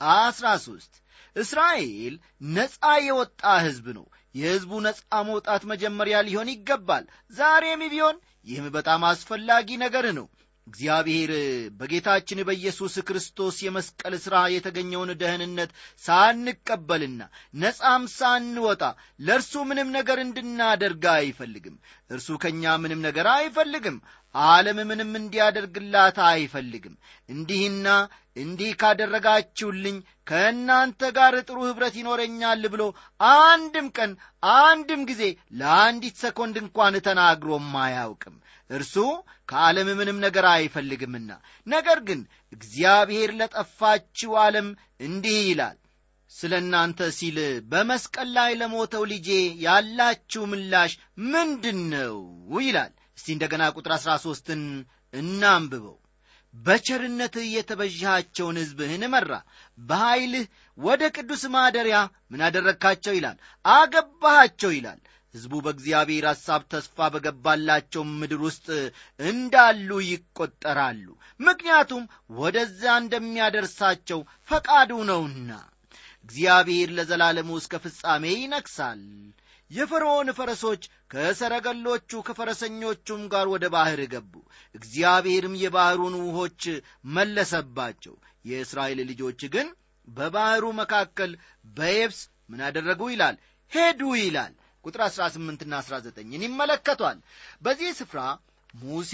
13 0.00 1.00
እስራኤል 1.36 2.14
ነፃ 2.54 2.74
የወጣ 3.04 3.42
ሕዝብ 3.66 3.86
ነው። 3.98 4.06
የሕዝቡ 4.34 4.72
ነፃ 4.86 5.00
መውጣት 5.28 5.62
መጀመሪያ 5.72 6.16
ሊሆን 6.28 6.48
ይገባል። 6.52 7.04
ዛሬም 7.34 7.82
ቢሆን 7.92 8.16
ይህም 8.46 8.66
በጣም 8.76 9.02
አስፈላጊ 9.10 9.68
ነገር 9.84 10.06
ነው 10.18 10.26
እግዚአብሔር 10.72 11.30
በጌታችን 11.78 12.38
በኢየሱስ 12.48 12.94
ክርስቶስ 13.08 13.56
የመስቀል 13.64 14.14
ሥራ 14.24 14.36
የተገኘውን 14.52 15.10
ደህንነት 15.22 15.70
ሳንቀበልና 16.04 17.22
ነፃም 17.62 18.04
ሳንወጣ 18.14 18.82
ለእርሱ 19.20 19.64
ምንም 19.70 19.90
ነገር 19.96 20.20
እንድናደርግ 20.24 21.04
አይፈልግም። 21.14 21.76
እርሱ 22.10 22.38
ከእኛ 22.42 22.74
ምንም 22.82 23.02
ነገር 23.08 23.28
አይፈልግም 23.34 23.98
ዓለም 24.34 24.78
ምንም 24.90 25.10
እንዲያደርግላት 25.18 26.18
አይፈልግም። 26.28 26.94
እንዲህና 27.28 27.88
እንዲህ 28.36 28.70
ካደረጋችሁልኝ 28.80 29.96
ከእናንተ 30.26 31.10
ጋር 31.16 31.34
ጥሩ 31.48 31.58
ኅብረት 31.68 31.94
ይኖረኛል 32.00 32.62
ብሎ 32.74 32.82
አንድም 33.34 33.88
ቀን 33.96 34.12
አንድም 34.58 35.02
ጊዜ 35.10 35.22
ለአንዲት 35.60 36.16
ሰኮንድ 36.22 36.56
እንኳን 36.62 36.96
ተናግሮም 37.06 37.68
አያውቅም። 37.82 38.36
እርሱ 38.70 38.94
ከዓለም 39.48 39.88
ምንም 39.98 40.18
ነገር 40.24 40.46
አይፈልግምና 40.52 41.30
ነገር 41.66 41.98
ግን 42.08 42.20
እግዚአብሔር 42.52 43.30
ለጠፋችው 43.40 44.32
ዓለም 44.44 44.68
እንዲህ 45.06 45.38
ይላል 45.48 45.78
ስለ 46.30 46.52
እናንተ 46.62 47.00
ሲል 47.16 47.38
በመስቀል 47.70 48.28
ላይ 48.36 48.52
ለሞተው 48.60 49.02
ልጄ 49.10 49.28
ያላችሁ 49.64 50.42
ምላሽ 50.52 50.92
ምንድን 51.26 51.80
ነው 51.92 52.14
ይላል 52.60 52.92
እስቲ 53.18 53.28
እንደገና 53.34 53.62
ቁጥር 53.76 53.92
አሥራ 53.96 54.12
ሦስትን 54.24 54.62
እናንብበው። 55.14 55.96
በቸርነትህ 56.54 57.46
የተበዣሃቸውን 57.50 58.56
ሕዝብህን 58.60 59.04
መራ 59.12 59.32
በኀይልህ 59.78 60.44
ወደ 60.78 61.02
ቅዱስ 61.16 61.42
ማደሪያ 61.54 61.98
ምን 62.30 62.40
አደረግካቸው 62.46 63.14
ይላል? 63.16 63.36
አገባሃቸው 63.64 64.70
ይላል። 64.76 65.00
ሕዝቡ 65.34 65.52
በእግዚአብሔር 65.64 66.24
ሐሳብ 66.30 66.62
ተስፋ 66.72 67.06
በገባላቸው 67.12 68.02
ምድር 68.12 68.40
ውስጥ 68.46 68.66
እንዳሉ 69.24 69.90
ይቈጠራሉ 70.08 71.06
ምክንያቱም 71.40 72.02
ወደዚያ 72.38 72.94
እንደሚያደርሳቸው 73.02 74.20
ፈቃዱ 74.48 74.90
ነውና። 75.08 75.50
እግዚአብሔር 76.24 76.90
ለዘላለሙ 76.96 77.50
እስከ 77.60 77.74
ፍጻሜ 77.84 78.24
ይነግሣል 78.36 79.00
የፈርዖን 79.72 80.28
ፈረሶች 80.38 80.82
ከሰረገሎቹ 81.12 82.20
ከፈረሰኞቹም 82.26 83.22
ጋር 83.32 83.46
ወደ 83.52 83.64
ባሕር 83.74 84.00
ገቡ። 84.12 84.32
እግዚአብሔርም 84.74 85.54
የባሕሩን 85.62 86.16
ውሆች 86.22 86.62
መለሰባቸው። 87.16 88.14
የእስራኤል 88.44 89.00
ልጆች 89.10 89.40
ግን 89.54 89.68
በባሕሩ 90.08 90.64
መካከል 90.80 91.32
በየብስ 91.76 92.20
ምን 92.50 92.60
አደረጉ 92.68 93.02
ይላል? 93.12 93.36
ሄዱ 93.72 94.00
ይላል። 94.20 94.52
ቁጥር 94.84 95.02
18ና 95.08 95.74
19ን 95.82 96.42
ይመለከቷል። 96.46 97.18
በዚህ 97.62 97.90
ስፍራ 98.00 98.20
ሙሴ 98.74 99.12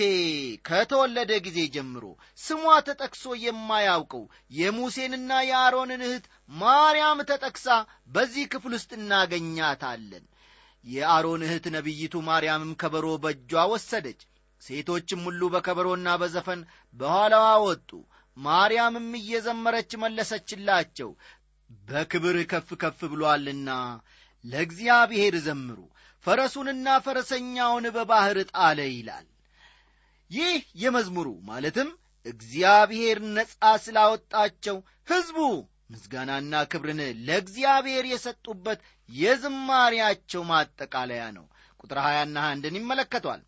ከተወለደ 0.69 1.33
ጊዜ 1.47 1.59
ጀምሮ 1.75 2.05
ስሟ 2.39 2.65
ተጠቅሶ 2.89 3.25
የማያውቀው 3.45 4.25
የሙሴንና 4.59 5.31
የአሮንን 5.49 6.03
እህት 6.09 6.27
ማርያም 6.55 7.21
ተጠቅሳ 7.31 7.67
በዚህ 8.09 8.45
ክፍል 8.53 8.75
ውስጥ 8.79 8.91
እናገኛታለን 9.01 10.25
የአሮን 10.85 11.43
እህት 11.47 11.67
ነቢይቱ 11.75 12.15
ማርያምም 12.27 12.73
ከበሮ 12.81 13.07
በእጇ 13.23 13.63
ወሰደች። 13.73 14.21
ሴቶችም 14.63 15.21
ሁሉ 15.27 15.43
በከበሮና 15.53 16.09
በዘፈን 16.21 16.61
በኋላዋ 16.95 17.49
ወጡ። 17.67 17.91
ማርያምም 18.37 19.09
እየዘመረች 19.19 19.91
መለሰችላቸው 20.03 21.11
በክብር 21.89 22.37
ከፍ 22.51 22.69
ከፍ 22.83 23.01
ብሎአልና 23.13 23.71
ለእግዚአብሔር 24.45 25.35
ዘምሩ 25.47 25.79
ፈረሱንና 26.25 26.87
ፈረሰኛውን 27.05 27.87
በባሕር 27.97 28.39
ጣለ 28.53 28.79
ይላል። 28.91 29.27
ይህ 30.31 30.55
የመዝሙሩ 30.83 31.29
ማለትም 31.49 31.89
እግዚአብሔር 32.27 33.19
ነጻ 33.35 33.53
ስላወጣቸው 33.85 34.77
ሕዝቡ 35.09 35.39
ምስጋናና 35.91 36.55
ክብርን 36.73 36.99
ለእግዚአብሔር 37.27 38.07
የሰጡበት 38.11 38.81
የዝማሪያቸው 39.09 40.43
ማጠቃለያ 40.51 41.25
ነው። 41.37 41.45
ቁጥር 41.81 41.99
20ና 42.05 42.37
21ን 42.47 42.79
ይመለከቷል። 42.79 43.43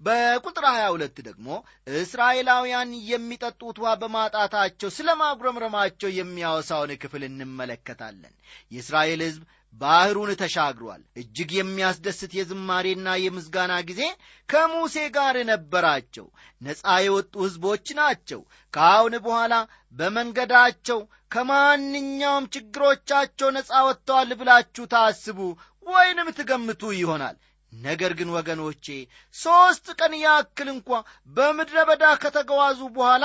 በቁጥር 0.00 0.64
22 0.68 1.18
ደግሞ 1.26 1.48
እስራኤላውያን 1.96 2.90
የሚጠጡት 3.10 3.76
ውሃ 3.82 3.90
በማጣታቸው 4.00 4.90
ስለ 4.96 5.08
ማጉረምረማቸው 5.20 6.10
የሚያወሳውን 6.16 6.92
ክፍል 7.02 7.24
እንመለከታለን። 7.28 8.34
የእስራኤል 8.72 9.22
ሕዝብ 9.26 9.42
ባሕሩን 9.74 10.30
ተሻግሯል። 10.40 11.02
እጅግ 11.20 11.50
የሚያስደስት 11.56 12.32
የዝማሬና 12.36 13.08
የምስጋና 13.20 13.74
ጊዜ 13.88 14.02
ከሙሴ 14.48 14.96
ጋር 15.16 15.36
ነበራቸው። 15.50 16.26
ነፃ 16.60 16.82
የወጡ 17.04 17.34
ሕዝቦች 17.44 17.86
ናቸው። 18.00 18.40
ከአሁን 18.74 19.14
በኋላ 19.26 19.54
በመንገዳቸው 19.96 21.00
ከማንኛውም 21.34 22.50
ችግሮቻቸው 22.54 23.48
ነፃ 23.56 23.70
ወጥተዋል 23.86 24.30
ብላችሁ 24.40 24.84
ታስቡ 24.92 25.38
ወይንም 25.86 26.28
ትገምቱ 26.38 26.92
ይሆናል። 26.98 27.36
ነገር 27.72 28.12
ግን 28.18 28.30
ወገኖቼ 28.36 28.86
ሦስት 29.34 29.86
ቀን 29.98 30.14
ያክል 30.22 30.68
እንኳ 30.72 30.88
በምድረ 31.36 31.78
በዳ 31.88 32.04
ከተጓዙ 32.22 32.80
በኋላ 32.96 33.24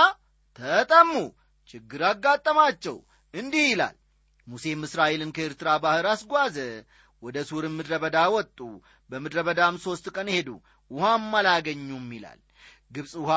ተጠሙ። 0.59 1.11
ችግር 1.69 2.01
አጋጠማቸው። 2.09 2.95
እንዲህ 3.33 3.65
ይላል 3.69 3.95
ሙሴም 4.47 4.81
እስራኤልን 4.87 5.31
ከኤርትራ 5.35 5.69
ባሕር 5.83 6.07
አስጓዘ። 6.11 6.57
ወደ 7.23 7.37
ሱርም 7.49 7.73
ምድረ 7.77 7.93
በዳ 8.03 8.17
ወጡ። 8.33 8.57
በምድረ 9.09 9.39
በዳም 9.47 9.75
ሦስት 9.85 10.05
ቀን 10.15 10.27
ሄዱ 10.35 10.49
ውሃም 10.91 11.25
አላገኙም 11.39 12.07
ይላል። 12.15 12.39
ግብፅ 12.91 13.13
ውሃ 13.21 13.33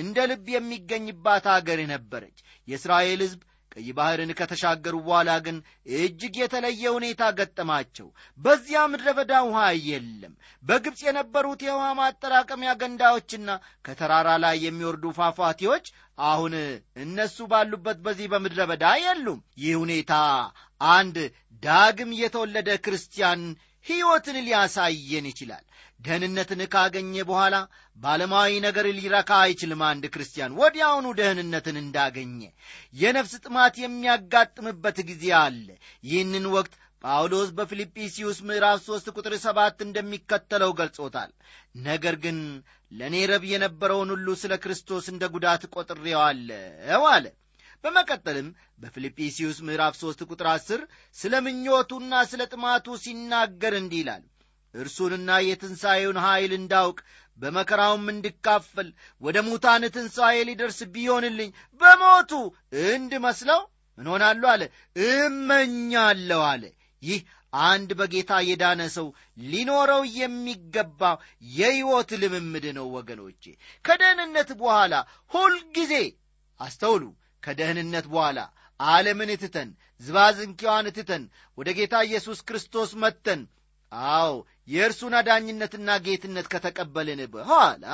እንደ 0.00 0.18
ልብ 0.30 0.46
የሚገኝባት 0.54 1.46
አገር 1.52 1.80
ነበረች። 1.92 2.38
የእስራኤል 2.68 3.20
ሕዝብ 3.24 3.40
ቀይ 3.72 3.88
ባሕርን 3.96 4.30
ከተሻገሩ 4.38 4.94
በኋላ 5.04 5.30
ግን 5.44 5.56
እጅግ 5.98 6.34
የተለየ 6.40 6.82
ሁኔታ 6.94 7.22
ገጠማቸው። 7.38 8.08
በዚያ 8.38 8.80
ምድረ 8.92 9.08
በዳ 9.18 9.32
ውሃ 9.46 9.58
የለም። 9.86 10.32
በግብፅ 10.64 11.00
የነበሩት 11.06 11.60
የውሃ 11.66 11.86
ማጠራቀሚያ 12.00 12.72
ገንዳዎችና 12.80 13.48
ከተራራ 13.86 14.28
ላይ 14.44 14.56
የሚወርዱ 14.64 15.04
ፏፏቴዎች 15.18 15.86
አሁን 16.24 16.54
እነሱ 17.04 17.38
ባሉበት 17.52 17.98
በዚህ 18.06 18.26
በምድረ 18.32 18.60
በዳ 18.70 18.86
የሉም። 19.04 19.40
ይህ 19.62 19.76
ሁኔታ 19.82 20.12
አንድ 20.90 21.16
ዳግም 21.62 22.10
የተወለደ 22.20 22.70
ክርስቲያን 22.84 23.40
ሕይወትን 23.86 24.36
ሊያሳየን 24.46 25.26
ይችላል 25.30 25.64
ደህንነትን 26.00 26.60
ካገኘ 26.72 27.14
በኋላ 27.28 27.56
ባለማዊ 27.96 28.52
ነገር 28.66 28.86
ሊረካ 28.98 29.30
አይችልም 29.44 29.80
አንድ 29.88 30.04
ክርስቲያን። 30.12 30.56
ወዲያውኑ 30.60 31.06
ደህንነትን 31.18 31.76
እንዳገኘ 31.82 32.38
የነፍስ 33.00 33.34
ጥማት 33.44 33.74
የሚያጋጥምበት 33.82 34.98
ጊዜ 35.10 35.24
አለ። 35.40 35.66
ይህንን 36.04 36.46
ወቅት 36.54 36.74
ጳውሎስ 37.04 37.50
በፊልጵስዩስ 37.58 38.38
ምዕራፍ 38.48 38.78
ሦስት 38.86 39.06
ቁጥር 39.16 39.34
ሰባት 39.44 39.78
እንደሚከተለው 39.84 40.72
ገልጾታል። 40.80 41.30
ነገር 41.84 42.16
ግን 42.24 42.38
ለእኔ 42.92 43.16
ረብ 43.30 43.44
የነበረውን 43.50 44.10
ሁሉ 44.14 44.28
ስለ 44.40 44.52
ክርስቶስ 44.64 45.04
እንደ 45.12 45.24
ጉዳት 45.34 45.62
ቆጥሬዋለሁ 45.74 47.04
አለ። 47.12 47.26
በመቀጠልም 47.84 48.48
በፊልጵስዩስ 48.82 49.58
ምዕራፍ 49.66 49.94
3 49.98 50.26
ቁጥር 50.30 50.48
10 50.52 50.82
ስለ 51.16 51.34
ምኞቱና 51.46 52.14
ስለ 52.30 52.42
ጥማቱ 52.52 52.96
ሲናገር 53.04 53.74
እንዲህ 53.78 54.00
ይላል 54.02 54.24
እርሱንና 54.74 55.30
የትንሣኤውን 55.44 56.18
ኀይል 56.24 56.52
እንዳውቅ 56.58 56.98
በመከራውም 57.38 58.06
እንድካፈል 58.12 58.88
ወደ 59.22 59.36
ሙታን 59.46 59.84
ትንሣኤ 59.94 60.38
ሊደርስ 60.48 60.78
ቢሆንልኝ 60.94 61.50
በሞቱ 61.80 62.32
እንድመስለው 62.86 63.60
እንሆናሉ 63.98 64.42
አለ። 64.52 64.62
እመኛለሁ 65.08 66.40
አለ። 66.50 66.64
ይህ 67.02 67.20
አንድ 67.62 67.90
በጌታ 67.98 68.32
የዳነ 68.48 68.82
ሰው 68.96 69.06
ሊኖረው 69.44 70.02
የሚገባው 70.18 71.16
የሕይወት 71.52 72.10
ልምምድ 72.22 72.66
ነው 72.76 72.86
ወገኖቼ። 72.96 73.44
ከደህንነት 73.84 74.50
በኋላ 74.60 74.94
ሁልጊዜ 75.32 75.94
አስተውሉ። 76.60 77.04
ከደህንነት 77.42 78.06
በኋላ 78.12 78.38
ዓለምን 78.80 79.30
ትተን 79.42 79.68
ዝባዝንኪዋን 80.02 80.86
ትተን 80.96 81.22
ወደ 81.58 81.68
ጌታ 81.78 81.94
ኢየሱስ 82.06 82.38
ክርስቶስ 82.48 82.90
መጥተን 83.02 83.40
አዎ 83.92 84.32
የእርሱን 84.68 85.14
አዳኝነትና 85.18 85.90
ጌትነት 86.04 86.46
ከተቀበልን 86.52 87.22
በኋላ 87.32 87.84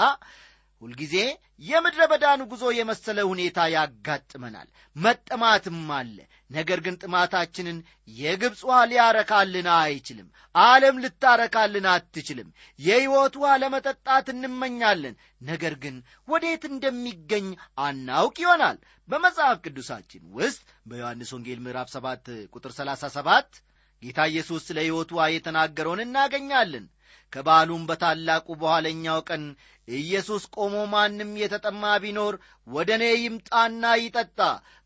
ሁልጊዜ 0.82 1.14
የምድረ 1.62 2.02
በዳን 2.10 2.40
ጉዞ 2.50 2.64
የመሰለ 2.76 3.18
ሁኔታ 3.28 3.58
ያጋጥመናል 3.74 4.66
መጠማትም 4.96 5.78
አለ። 5.96 6.16
ነገር 6.50 6.78
ግን 6.86 6.98
ጥማታችንን 7.02 7.78
የግብፅ 8.16 8.60
ውሃ 8.68 8.80
ሊያረካልን 8.90 9.68
አይችልም 9.76 10.28
ዓለም 10.54 11.00
ልታረካልን 11.04 11.86
አትችልም። 11.92 12.50
የሕይወት 12.78 13.36
ውሃ 13.40 13.52
ለመጠጣት 13.62 14.28
እንመኛለን 14.34 15.16
ነገር 15.42 15.76
ግን 15.84 15.96
ወዴት 16.28 16.64
እንደሚገኝ 16.70 17.48
አናውቅ 17.86 18.36
ይሆናል። 18.44 18.78
በመጽሐፍ 19.08 19.58
ቅዱሳችን 19.64 20.22
ውስጥ 20.38 20.60
በዮሐንስ 20.86 21.32
ወንጌል 21.36 21.60
ምዕራፍ 21.66 21.90
7 21.96 22.30
ቁጥር 22.54 22.72
37 22.78 23.62
ጌታ 24.02 24.18
ኢየሱስ 24.30 24.62
ስለ 24.68 24.78
ሕይወት 24.86 25.10
ውሃ 25.14 25.26
የተናገረውን 25.32 26.02
እናገኛለን። 26.04 26.84
ከበዓሉም 27.32 27.82
በታላቁ 27.88 28.46
በኋለኛው 28.60 29.18
ቀን 29.28 29.44
ኢየሱስ 29.88 30.42
ቆሞ 30.56 30.74
ማንም 30.92 31.30
የተጠማ 31.40 31.82
ቢኖር 32.04 32.34
ወደ 32.66 32.90
እኔ 32.98 33.04
ይምጣና 33.18 33.84
ይጠጣ 34.02 34.38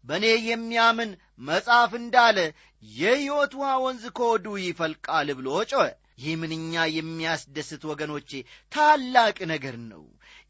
በእኔ 0.04 0.26
የሚያምን 0.48 1.10
መጽሐፍ 1.48 1.92
እንዳለ 2.00 2.38
የሕይወት 2.82 3.52
ውሃ 3.60 3.72
ወንዝ 3.84 4.04
ከወዱ 4.18 4.46
ይፈልቃል 4.64 5.30
ብሎ 5.38 5.48
ጮኸ። 5.72 5.86
ይህ 6.22 6.32
ምንኛ 6.40 6.74
የሚያስደስት 6.94 7.82
ወገኖቼ 7.90 8.30
ታላቅ 8.72 9.36
ነገር 9.52 9.76
ነው 9.90 10.02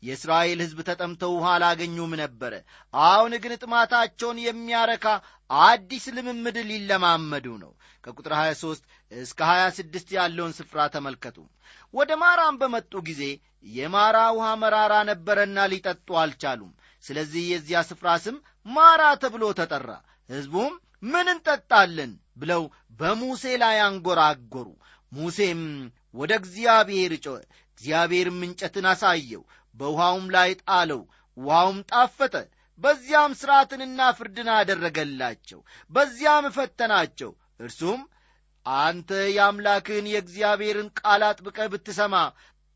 የእስራኤል 0.02 0.60
ሕዝብ 0.64 0.78
ተጠምተው 0.88 1.32
ውሃ 1.36 1.46
አላገኙም 1.54 2.12
ነበረ 2.20 2.52
አሁን 2.94 3.32
ግን 3.42 3.52
ጥማታቸውን 3.62 4.38
የሚያረካ 4.44 5.06
አዲስ 5.50 6.04
ልምምድ 6.16 6.56
ሊለማመዱ 6.68 7.46
ነው። 7.62 7.72
ከቁጥር 8.04 8.32
23 8.36 8.84
እስከ 9.12 9.40
26 9.50 10.12
ያለውን 10.18 10.52
ስፍራ 10.58 10.80
ተመልከቱ። 10.94 11.36
ወደ 11.94 12.10
ማራም 12.22 12.58
በመጡ 12.60 12.92
ጊዜ 13.08 13.22
የማራ 13.72 14.18
ውሃ 14.36 14.48
መራራ 14.62 14.94
ነበረና 15.10 15.66
ሊጠጡ 15.72 16.08
አልቻሉም። 16.22 16.72
ስለዚህ 17.04 17.42
የዚያ 17.50 17.80
ስፍራ 17.88 18.08
ስም 18.24 18.36
ማራ 18.66 19.02
ተብሎ 19.22 19.44
ተጠራ። 19.60 19.90
ሕዝቡም 20.28 20.72
ምን 21.04 21.26
እንጠጣለን 21.32 22.10
ብለው 22.36 22.62
በሙሴ 23.00 23.44
ላይ 23.62 23.76
አንጎራጎሩ 23.84 24.66
ሙሴም 25.12 25.62
ወደ 26.14 26.32
እግዚአብሔር 26.40 27.12
ጮኸ። 27.24 27.38
እግዚአብሔርም 27.72 28.38
እንጨትን 28.46 28.86
አሳየው 28.90 29.42
በውሃውም 29.76 30.26
ላይ 30.34 30.50
ጣለው 30.62 31.02
ውሃውም 31.36 31.78
ጣፈጠ 31.90 32.34
በዚያም 32.80 33.32
ሥርዓትንና 33.40 34.00
ፍርድን 34.18 34.48
አደረገላቸው 34.54 35.60
በዚያም 35.90 36.46
እፈተናቸው 36.50 37.30
እርሱም 37.60 38.00
አንተ 38.66 39.10
የአምላክህን 39.36 40.06
የእግዚአብሔርን 40.10 40.88
ቃል 41.00 41.22
አጥብቀህ 41.28 41.68
ብትሰማ 41.72 42.14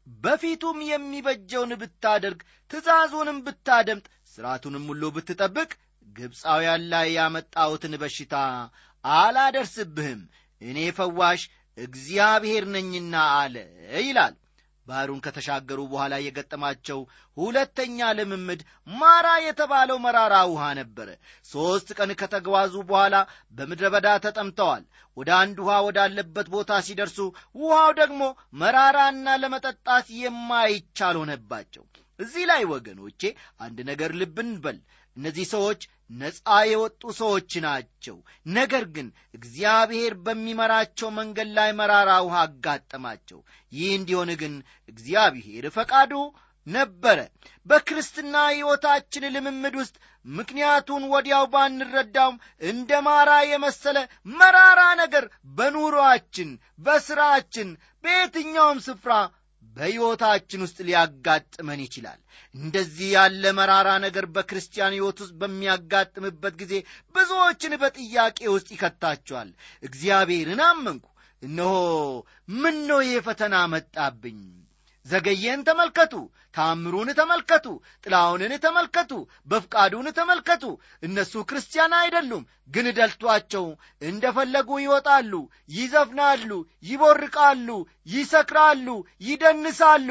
በፊቱም 0.07 0.79
የሚበጀውን 0.87 1.73
ብታደርግ 1.83 2.41
ትእዛዙንም 2.71 3.39
ብታደምጥ 3.47 4.07
ሥርዓቱንም 4.33 4.85
ሁሉ 4.91 5.03
ብትጠብቅ 5.15 5.71
ግብፃውያን 6.09 6.83
ላይ 6.93 7.09
ያመጣሁትን 7.17 7.95
በሽታ 8.03 8.35
አላደርስብህም። 9.05 10.21
እኔ 10.63 10.79
ፈዋሽ 10.99 11.43
እግዚአብሔር 11.79 12.65
ነኝና 12.75 13.15
አለ 13.39 13.55
ይላል 14.01 14.35
ባሕሩን 14.89 15.21
ከተሻገሩ 15.25 15.81
በኋላ 15.93 16.15
የገጠማቸው 16.23 17.01
ሁለተኛ 17.37 18.09
ልምምድ 18.19 18.61
ማራ 18.95 19.29
የተባለው 19.45 19.99
መራራ 20.05 20.35
ውሃ 20.51 20.65
ነበረ 20.81 21.09
ሦስት 21.47 21.91
ቀን 21.99 22.13
ከተጓዙ 22.21 22.75
በኋላ 22.91 23.15
በምድረ 23.55 23.89
በዳ 23.95 24.09
ተጠምተዋል። 24.25 24.85
ወደ 25.17 25.31
አንድ 25.41 25.59
ውሃ 25.65 25.75
ወዳለበት 25.87 26.47
ቦታ 26.55 26.81
ሲደርሱ 26.87 27.19
ውሃው 27.61 27.91
ደግሞ 28.01 28.23
መራራና 28.61 29.37
ለመጠጣት 29.43 30.07
የማይቻል 30.23 31.19
ሆነባቸው። 31.21 31.85
እዚህ 32.19 32.45
ላይ 32.51 32.63
ወገኖቼ 32.73 33.21
አንድ 33.61 33.79
ነገር 33.89 34.11
ልብ 34.19 34.37
እንበል 34.43 34.77
እነዚህ 35.17 35.47
ሰዎች 35.53 35.81
ነፃ 36.15 36.39
የወጡ 36.69 37.03
ሰዎች 37.19 37.53
ናቸው። 37.65 38.17
ነገር 38.55 38.85
ግን 38.95 39.07
እግዚአብሔር 39.39 40.15
በሚመራቸው 40.25 41.09
መንገድ 41.19 41.49
ላይ 41.59 41.71
መራራ 41.79 42.11
ውሃ 42.27 42.39
አጋጠማቸው። 42.47 43.39
ይህ 43.73 43.93
እንዲሆን 43.99 44.33
ግን 44.43 44.55
እግዚአብሔር 44.89 45.67
ፈቃዱ 45.77 46.13
ነበረ። 46.67 47.19
በክርስትና 47.67 48.35
ሕይወታችን 48.51 49.25
ልምምድ 49.35 49.75
ውስጥ 49.81 49.97
ምክንያቱን 50.27 51.03
ወዲያው 51.13 51.45
ባንረዳውም 51.53 52.37
እንደ 52.69 53.01
ማራ 53.07 53.31
የመሰለ 53.47 53.99
መራራ 54.35 54.83
ነገር 55.03 55.25
በኑሮአችን 55.59 56.51
በሥራችን 56.87 57.71
በየትኛውም 58.05 58.79
ስፍራ 58.87 59.13
በሕይወታችን 59.77 60.65
ውስጥ 60.65 60.79
ሊያጋጥመን 60.89 61.81
ይችላል። 61.85 62.21
እንደዚህ 62.55 63.09
ያለ 63.15 63.53
መራራ 63.59 63.89
ነገር 64.05 64.27
በክርስቲያን 64.35 64.97
ሕይወት 64.97 65.19
ውስጥ 65.23 65.35
በሚያጋጥምበት 65.41 66.55
ጊዜ 66.61 66.75
ብዙዎችን 67.15 67.75
በጥያቄ 67.83 68.39
ውስጥ 68.55 68.69
ይከታቸዋል። 68.75 69.51
እግዚአብሔርን 69.83 70.63
አመንኩ። 70.69 71.07
እነሆ 71.43 71.73
ምን 72.61 72.77
ነው 72.89 73.01
ይህ 73.07 73.19
ፈተና 73.27 73.55
መጣብኝ? 73.73 74.39
ዘገየን 75.07 75.61
ተመልከቱ 75.67 76.13
ታምሩን 76.55 77.09
ተመልከቱ 77.19 77.67
ጥላውንን 78.05 78.53
ተመልከቱ 78.65 79.13
በፍቃዱን 79.49 80.09
ተመልከቱ። 80.19 80.65
እነሱ 81.03 81.33
ክርስቲያን 81.49 81.95
አይደሉም 82.01 82.45
ግን 82.71 82.87
ደልቷቸው 82.97 83.67
እንደፈለጉ 84.03 84.71
ይወጣሉ 84.83 85.33
ይዘፍናሉ 85.71 86.51
ይቦርቃሉ 86.89 87.69
ይሰክራሉ 88.09 88.87
ይደንሳሉ። 89.29 90.09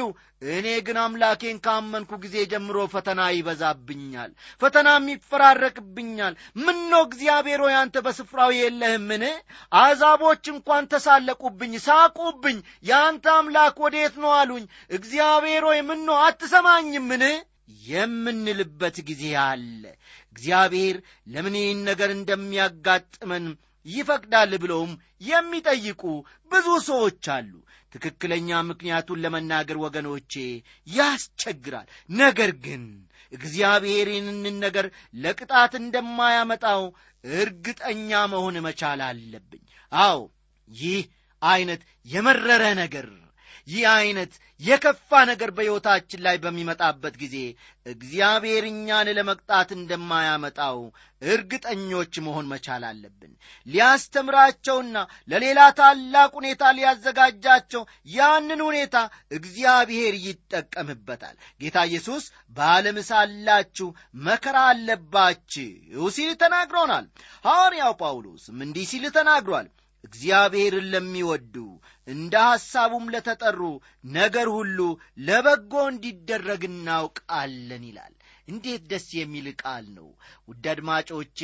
እኔ 0.48 0.66
ግን 0.86 0.98
አምላኬን 1.02 1.58
ካመንኩ 1.64 2.10
ጊዜ 2.22 2.36
ጀምሮ 2.52 2.78
ፈተና 2.94 3.20
ይበዛብኛል 3.34 4.30
ፈተናም 4.62 5.04
ይፈራረቅብኛል 5.12 6.34
ምኖ 6.58 6.92
እግዚአብሔር 7.06 7.60
ሆይ 7.64 7.74
አንተ 7.80 7.96
በስፍራው 8.06 8.50
የለህምን? 8.56 9.24
አሕዛቦች 9.72 10.44
እንኳን 10.52 10.88
ተሳለቁብኝ 10.92 11.74
ሳቁብኝ። 11.86 12.58
የአንተ 12.84 13.26
አምላክ 13.36 13.76
ወዴት 13.84 14.16
ነው 14.22 14.32
አሉኝ። 14.40 14.64
እግዚአብሔር 14.90 15.64
ሆይ 15.68 15.80
አትሰማኝምን? 16.34 17.22
የምንልበት 17.88 18.96
ጊዜ 19.08 19.24
አለ። 19.42 19.82
እግዚአብሔር 20.32 20.96
ለምን 21.26 21.54
ይህን 21.60 21.80
ነገር 21.88 22.10
እንደሚያጋጥመን 22.14 23.44
ይፈቅዳል 23.86 24.52
ብለውም 24.62 24.92
የሚጠይቁ 25.22 26.02
ብዙ 26.52 26.66
ሰዎች 26.88 27.24
አሉ። 27.34 27.52
ትክክለኛ 27.92 28.60
ምክንያቱን 28.70 29.22
ለመናገር 29.24 29.78
ወገኖቼ 29.84 30.32
ያስቸግራል። 30.88 31.88
ነገር 32.18 32.52
ግን 32.64 32.84
እግዚአብሔር 33.32 34.08
ይህንን 34.14 34.56
ነገር 34.66 34.88
ለቅጣት 35.16 35.74
እንደማያመጣው 35.82 36.82
እርግጠኛ 37.24 38.10
መሆን 38.32 38.58
መቻል 38.66 39.02
አለብኝ። 39.08 39.64
አዎ 39.92 40.18
ይህ 40.70 41.04
ዐይነት 41.42 41.82
የመረረ 42.06 42.64
ነገር 42.82 43.08
ይህ 43.68 43.84
ዐይነት 43.90 44.32
የከፋ 44.60 45.10
ነገር 45.30 45.50
በሕይወታችን 45.56 46.20
ላይ 46.26 46.36
በሚመጣበት 46.42 47.14
ጊዜ 47.22 47.36
እግዚአብሔር 47.86 48.64
እኛን 48.68 49.08
ለመቅጣት 49.16 49.70
እንደማያመጣው 49.76 50.78
እርግጠኞች 51.22 52.14
መሆን 52.26 52.46
መቻል 52.52 52.82
አለብን። 52.88 53.32
ሊያስተምራቸውና 53.66 54.96
ለሌላ 55.28 55.60
ታላቅ 55.78 56.30
ሁኔታ 56.38 56.72
ሊያዘጋጃቸው 56.78 57.82
ያንን 58.10 58.60
ሁኔታ 58.66 58.96
እግዚአብሔር 59.32 60.16
ይጠቀምበታል። 60.26 61.36
ጌታ 61.60 61.86
ኢየሱስ 61.90 62.26
በዓለም 62.56 62.98
ሳላችሁ 63.10 63.88
መከራ 64.24 64.58
አለባችሁ 64.72 66.08
ሲል 66.16 66.32
ተናግሮናል። 66.42 67.06
ሐዋርያው 67.44 67.94
ጳውሎስም 68.02 68.60
እንዲህ 68.66 68.86
ሲል 68.92 69.06
ተናግሯል 69.16 69.68
እግዚአብሔርን 70.04 70.86
ለሚወዱ 70.92 71.54
እንደ 72.08 72.34
ሐሳቡም 72.48 73.04
ለተጠሩ 73.14 73.60
ነገር 74.14 74.48
ሁሉ 74.56 74.78
ለበጎ 75.26 75.72
እንዲደረግ 75.92 76.62
እናውቃለን 76.70 77.84
ይላል። 77.90 78.14
እንዴት 78.48 78.82
ደስ 78.90 79.06
የሚል 79.18 79.46
ቃል 79.62 79.84
ነው! 79.98 80.08
ውድ 80.48 80.64
አድማጮቼ 80.72 81.40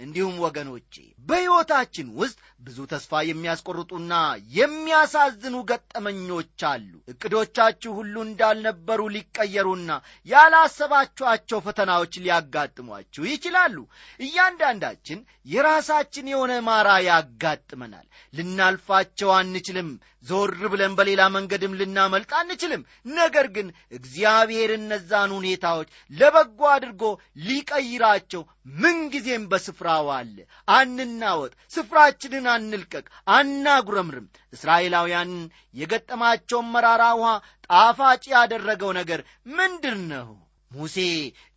እንዲሁም 0.00 0.36
ወገኖቼ 0.42 0.94
በሕይወታችን 1.28 2.08
ውስጥ 2.18 2.36
ብዙ 2.60 2.78
ተስፋ 2.90 3.20
የሚያስቆርጡና 3.28 4.12
የሚያሳዝኑ 4.58 5.56
ገጠመኞች 5.70 6.62
አሉ። 6.70 6.90
እቅዶቻችሁ 7.12 7.92
ሁሉ 7.98 8.14
እንዳልነበሩ 8.26 9.00
ሊቀየሩና 9.14 9.90
ያላሰባችኋቸው 10.28 11.60
ፈተናዎች 11.66 12.14
ሊያጋጥሟችሁ 12.22 13.24
ይችላሉ። 13.30 13.76
እያንዳንዳችን 14.20 15.20
የራሳችን 15.48 16.30
የሆነ 16.32 16.54
ማራ 16.68 16.88
ያጋጥመናል። 17.08 18.06
ልናልፋቸው 18.34 19.32
አንችልም 19.36 19.90
ዞር 20.24 20.62
ብለን 20.72 20.92
በሌላ 20.98 21.22
መንገድም 21.34 21.76
ልናመልጥ 21.80 22.30
አንችልም። 22.38 22.82
ነገር 23.12 23.46
ግን 23.56 23.66
እግዚአብሔር 23.92 24.70
እነዛን 24.76 25.30
ሁኔታዎች 25.36 25.88
ለበጎ 26.10 26.60
አድርጎ 26.72 27.02
ሊቀይራቸው 27.48 28.42
ምንጊዜም 28.76 29.44
በስፍራው 29.50 30.08
አለ። 30.16 30.36
አንናወጥ 30.70 31.52
ስፍራችንን 31.72 32.48
አንልቀቅ 32.54 33.06
አናጉረምርም። 33.36 34.26
እስራኤላውያን 34.52 35.32
የገጠማቸውን 35.74 36.70
መራራ 36.74 37.04
ውሃ 37.20 37.32
ጣፋጭ 37.70 38.24
ያደረገው 38.34 38.92
ነገር 38.98 39.22
ምንድር 39.52 39.96
ነው 40.12 40.28
ሙሴ 40.70 40.96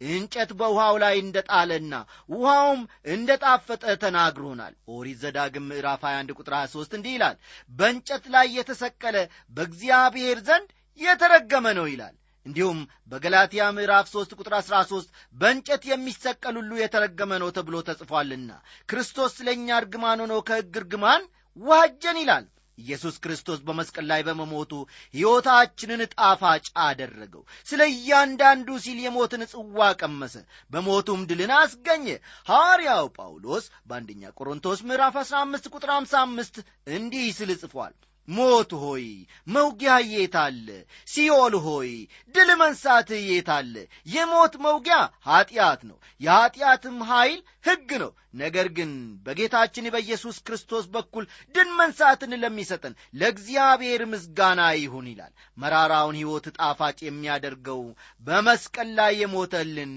እንጨት 0.10 0.52
በውሃው 0.60 0.96
ላይ 1.04 1.16
እንደ 1.22 1.38
ጣለና 1.50 1.94
ውሃውም 2.34 2.82
እንደ 3.14 3.30
ጣፈጠ 3.44 3.84
ተናግሮናል። 4.04 4.74
ኦሪት 4.94 5.20
ዘዳግም 5.24 5.68
ምዕራፍ 5.72 6.04
21 6.08 6.34
ቁጥር 6.38 6.56
23 6.58 6.96
እንዲህ 6.98 7.14
ይላል 7.18 7.36
በእንጨት 7.72 8.26
ላይ 8.36 8.48
የተሰቀለ 8.58 9.18
በእግዚአብሔር 9.58 10.40
ዘንድ 10.48 10.70
የተረገመ 11.00 11.68
ነው 11.80 11.88
ይላል። 11.92 12.16
እንዲሁም 12.46 12.80
በገላትያ 13.12 13.64
ምዕራፍ 13.76 14.06
3 14.12 14.32
ቁጥር 14.38 14.54
13 14.60 15.10
በእንጨት 15.36 15.84
የሚሰቀል 15.90 16.56
ሁሉ 16.60 16.72
የተረገመ 16.80 17.32
ነው 17.44 17.50
ተብሎ 17.58 17.76
ተጽፏልና 17.90 18.52
ክርስቶስ 18.90 19.36
ስለ 19.38 19.50
እኛ 19.58 19.78
እርግማን 19.82 20.22
ሆኖ 20.24 20.36
ከሕግ 20.48 20.76
እርግማን 20.82 21.24
ዋጀን 21.58 22.18
ይላል 22.22 22.46
ኢየሱስ 22.78 23.16
ክርስቶስ 23.24 23.60
በመስቀል 23.66 24.06
ላይ 24.12 24.22
በመሞቱ 24.28 24.72
ሕይወታችንን 25.14 26.02
ጣፋጭ 26.14 26.66
አደረገው። 26.86 27.44
ስለ 27.68 27.82
እያንዳንዱ 27.94 28.78
ሲል 28.84 29.00
የሞትን 29.04 29.44
ጽዋ 29.52 29.90
ቀመሰ። 30.02 30.36
በሞቱም 30.72 31.26
ድልን 31.30 31.54
አስገኘ። 31.58 32.08
ሐዋርያው 32.48 33.08
ጳውሎስ 33.18 33.68
በአንደኛ 33.88 34.32
ቆሮንቶስ 34.38 34.82
ምዕራፍ 34.88 35.18
15 35.24 35.74
ቁጥር 35.74 35.92
55 35.98 36.64
እንዲህ 36.94 37.28
ስል 37.38 37.52
ጽፏል 37.62 37.94
ሞት 38.28 38.72
ሆይ 38.82 39.06
መውጊያ 39.48 39.94
የታለ 40.12 40.68
ሲኦል 41.08 41.56
ሆይ 41.64 41.92
ድል 42.36 42.50
መንሳትህ 42.62 43.22
የታለ 43.30 43.76
የሞት 44.08 44.54
መውጊያ 44.66 44.98
ኀጢአት 45.28 45.82
ነው። 45.90 45.98
የኀጢአትም 46.22 46.98
ኀይል 47.10 47.40
ሕግ 47.66 47.90
ነው። 48.02 48.12
ነገር 48.36 48.68
ግን 48.76 48.92
በጌታችን 49.26 49.90
በኢየሱስ 49.94 50.38
ክርስቶስ 50.42 50.86
በኩል 50.94 51.24
ድል 51.56 51.70
መንሳትን 51.80 52.38
ለሚሰጠን 52.44 52.94
ለእግዚአብሔር 53.14 54.04
ምስጋና 54.12 54.62
ይሁን 54.78 55.08
ይላል። 55.12 55.34
መራራውን 55.58 56.20
ሕይወት 56.20 56.48
ጣፋጭ 56.58 56.98
የሚያደርገው 57.04 57.82
በመስቀል 58.24 58.92
ላይ 59.00 59.12
የሞተልን 59.22 59.94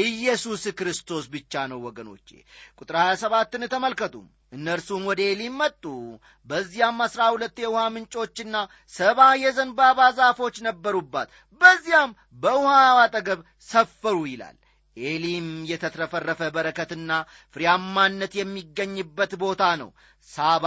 ኢየሱስ 0.00 0.64
ክርስቶስ 0.80 1.24
ብቻ 1.32 1.64
ነው 1.72 1.80
ወገኖቼ። 1.86 2.28
ቁጥር 2.78 2.98
27ን 3.04 3.66
ተመልከቱ 3.72 4.14
እነርሱም 4.52 5.02
ወደ 5.08 5.20
ኤሊም 5.28 5.56
መጡ። 5.60 5.82
በዚያም 6.46 6.98
አሥራ 7.04 7.22
ሁለት 7.34 7.56
የውሃ 7.62 7.82
ምንጮችና 7.94 8.56
ሰባ 8.94 9.28
የዘንባባ 9.42 10.08
ዛፎች 10.18 10.56
ነበሩባት። 10.66 11.28
በዚያም 11.60 12.12
በውሃው 12.38 12.98
አጠገብ 13.04 13.40
ሰፈሩ 13.68 14.18
ይላል። 14.30 14.56
ኤሊም 14.96 15.48
የተትረፈረፈ 15.70 16.40
በረከትና 16.54 17.10
ፍሬያማነት 17.54 18.32
የሚገኝበት 18.38 19.32
ቦታ 19.42 19.62
ነው። 19.82 19.90
ሳባ 20.28 20.66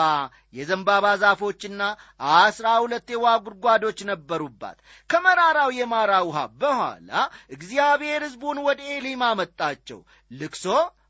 የዘንባባ 0.54 1.06
ዛፎችና 1.22 1.82
አስራ 2.38 2.68
ሁለት 2.84 3.08
የውሃ 3.14 3.34
ጉድጓዶች 3.46 4.00
ነበሩባት። 4.10 4.78
ከመራራው 5.10 5.72
የማራ 5.78 6.14
ውሃ 6.30 6.40
በኋላ 6.62 7.12
እግዚአብሔር 7.56 8.24
ሕዝቡን 8.28 8.60
ወደ 8.68 8.82
ኤሊም 8.96 9.24
አመጣቸው። 9.30 10.00
ልክሶ 10.32 10.66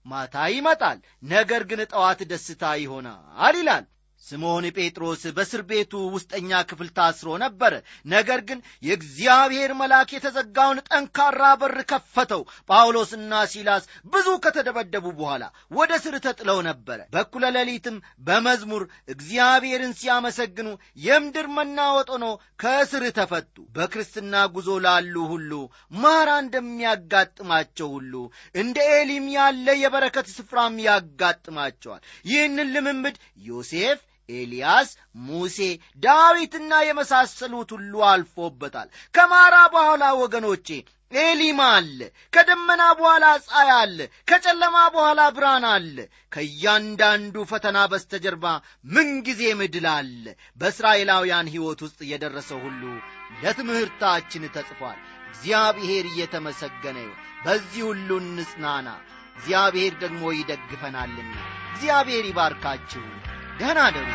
ማታ 0.05 0.35
ይመጣል። 0.53 0.97
ነገር 1.25 1.61
ግን 1.69 1.81
ጠዋት 1.91 2.21
ደስታ 2.31 2.63
ይሆናል 2.81 3.55
ይላል 3.55 3.83
ስምዖን 4.27 4.65
ጴጥሮስ 4.75 5.21
በእስር 5.35 5.61
ቤቱ 5.69 5.93
ውስጠኛ 6.13 6.59
ክፍል 6.69 6.89
ታስሮ 6.97 7.29
ነበረ 7.41 7.73
ነገር 8.13 8.39
ግን 8.47 8.59
የእግዚአብሔር 8.83 9.71
መልአክ 9.79 10.09
የተዘጋውን 10.15 10.79
ጠንካራ 10.89 11.41
በር 11.61 11.77
ከፈተው። 11.91 12.41
ጳውሎስና 12.69 13.41
ሲላስ 13.51 13.83
ብዙ 14.13 14.27
ከተደበደቡ 14.45 15.05
በኋላ 15.17 15.43
ወደ 15.71 15.91
ስር 16.03 16.15
ተጥለው 16.25 16.59
ነበረ 16.69 16.99
በኩለ 17.15 17.43
ሌሊትም 17.57 17.97
በመዝሙር 18.27 18.85
እግዚአብሔርን 19.13 19.93
ሲያመሰግኑ 19.99 20.69
የምድር 21.03 21.49
መናወጥ 21.57 22.07
ሆኖ 22.15 22.25
ከእስር 22.63 23.05
ተፈቱ። 23.17 23.55
በክርስትና 23.75 24.45
ጉዞ 24.55 24.79
ላሉ 24.83 25.15
ሁሉ 25.31 25.51
ማራ 25.97 26.29
እንደሚያጋጥማቸው 26.43 27.89
ሁሉ 27.95 28.13
እንደ 28.55 28.77
ኤሊም 28.95 29.27
ያለ 29.35 29.67
የበረከት 29.81 30.27
ስፍራም 30.33 30.75
ያጋጥማቸዋል። 30.87 32.01
ይህንን 32.25 32.73
ልምምድ 32.73 33.15
ዮሴፍ 33.47 33.99
ኤልያስ 34.35 34.89
ሙሴ 35.25 35.57
ዳዊትና 36.03 36.73
የመሳሰሉት 36.85 37.71
ሁሉ 37.75 38.03
አልፎበታል። 38.09 38.87
ከማራ 39.15 39.55
በኋላ 39.73 40.03
ወገኖቼ 40.21 40.67
ኤሊማ 41.21 41.61
አለ 41.73 41.99
ከደመና 42.33 42.83
በኋላ 42.99 43.25
ፀሐይ 43.43 43.71
አለ 43.73 43.97
ከጨለማ 44.27 44.77
በኋላ 44.95 45.21
ብርሃን 45.35 45.65
አለ። 45.71 45.97
ከእያንዳንዱ 46.31 47.35
ፈተና 47.51 47.79
በስተጀርባ 47.91 48.45
ምንጊዜም 48.93 49.61
ድል 49.73 49.87
አለ። 49.91 50.23
በእስራኤላውያን 50.59 51.51
ሕይወት 51.53 51.81
ውስጥ 51.85 51.99
የደረሰው 52.11 52.61
ሁሉ 52.65 52.81
ለትምህርታችን 53.43 54.49
ተጽፏል። 54.55 54.97
እግዚአብሔር 55.29 56.05
እየተመሰገነ 56.09 56.99
በዚህ 57.45 57.83
ሁሉ 57.89 58.09
እንጽናና። 58.23 58.89
እግዚአብሔር 59.35 59.93
ደግሞ 60.01 60.23
ይደግፈናልና። 60.35 61.35
እግዚአብሔር 61.73 62.25
ይባርካችሁ 62.27 63.05
ደህና 63.59 63.79
ደሩ 63.95 64.07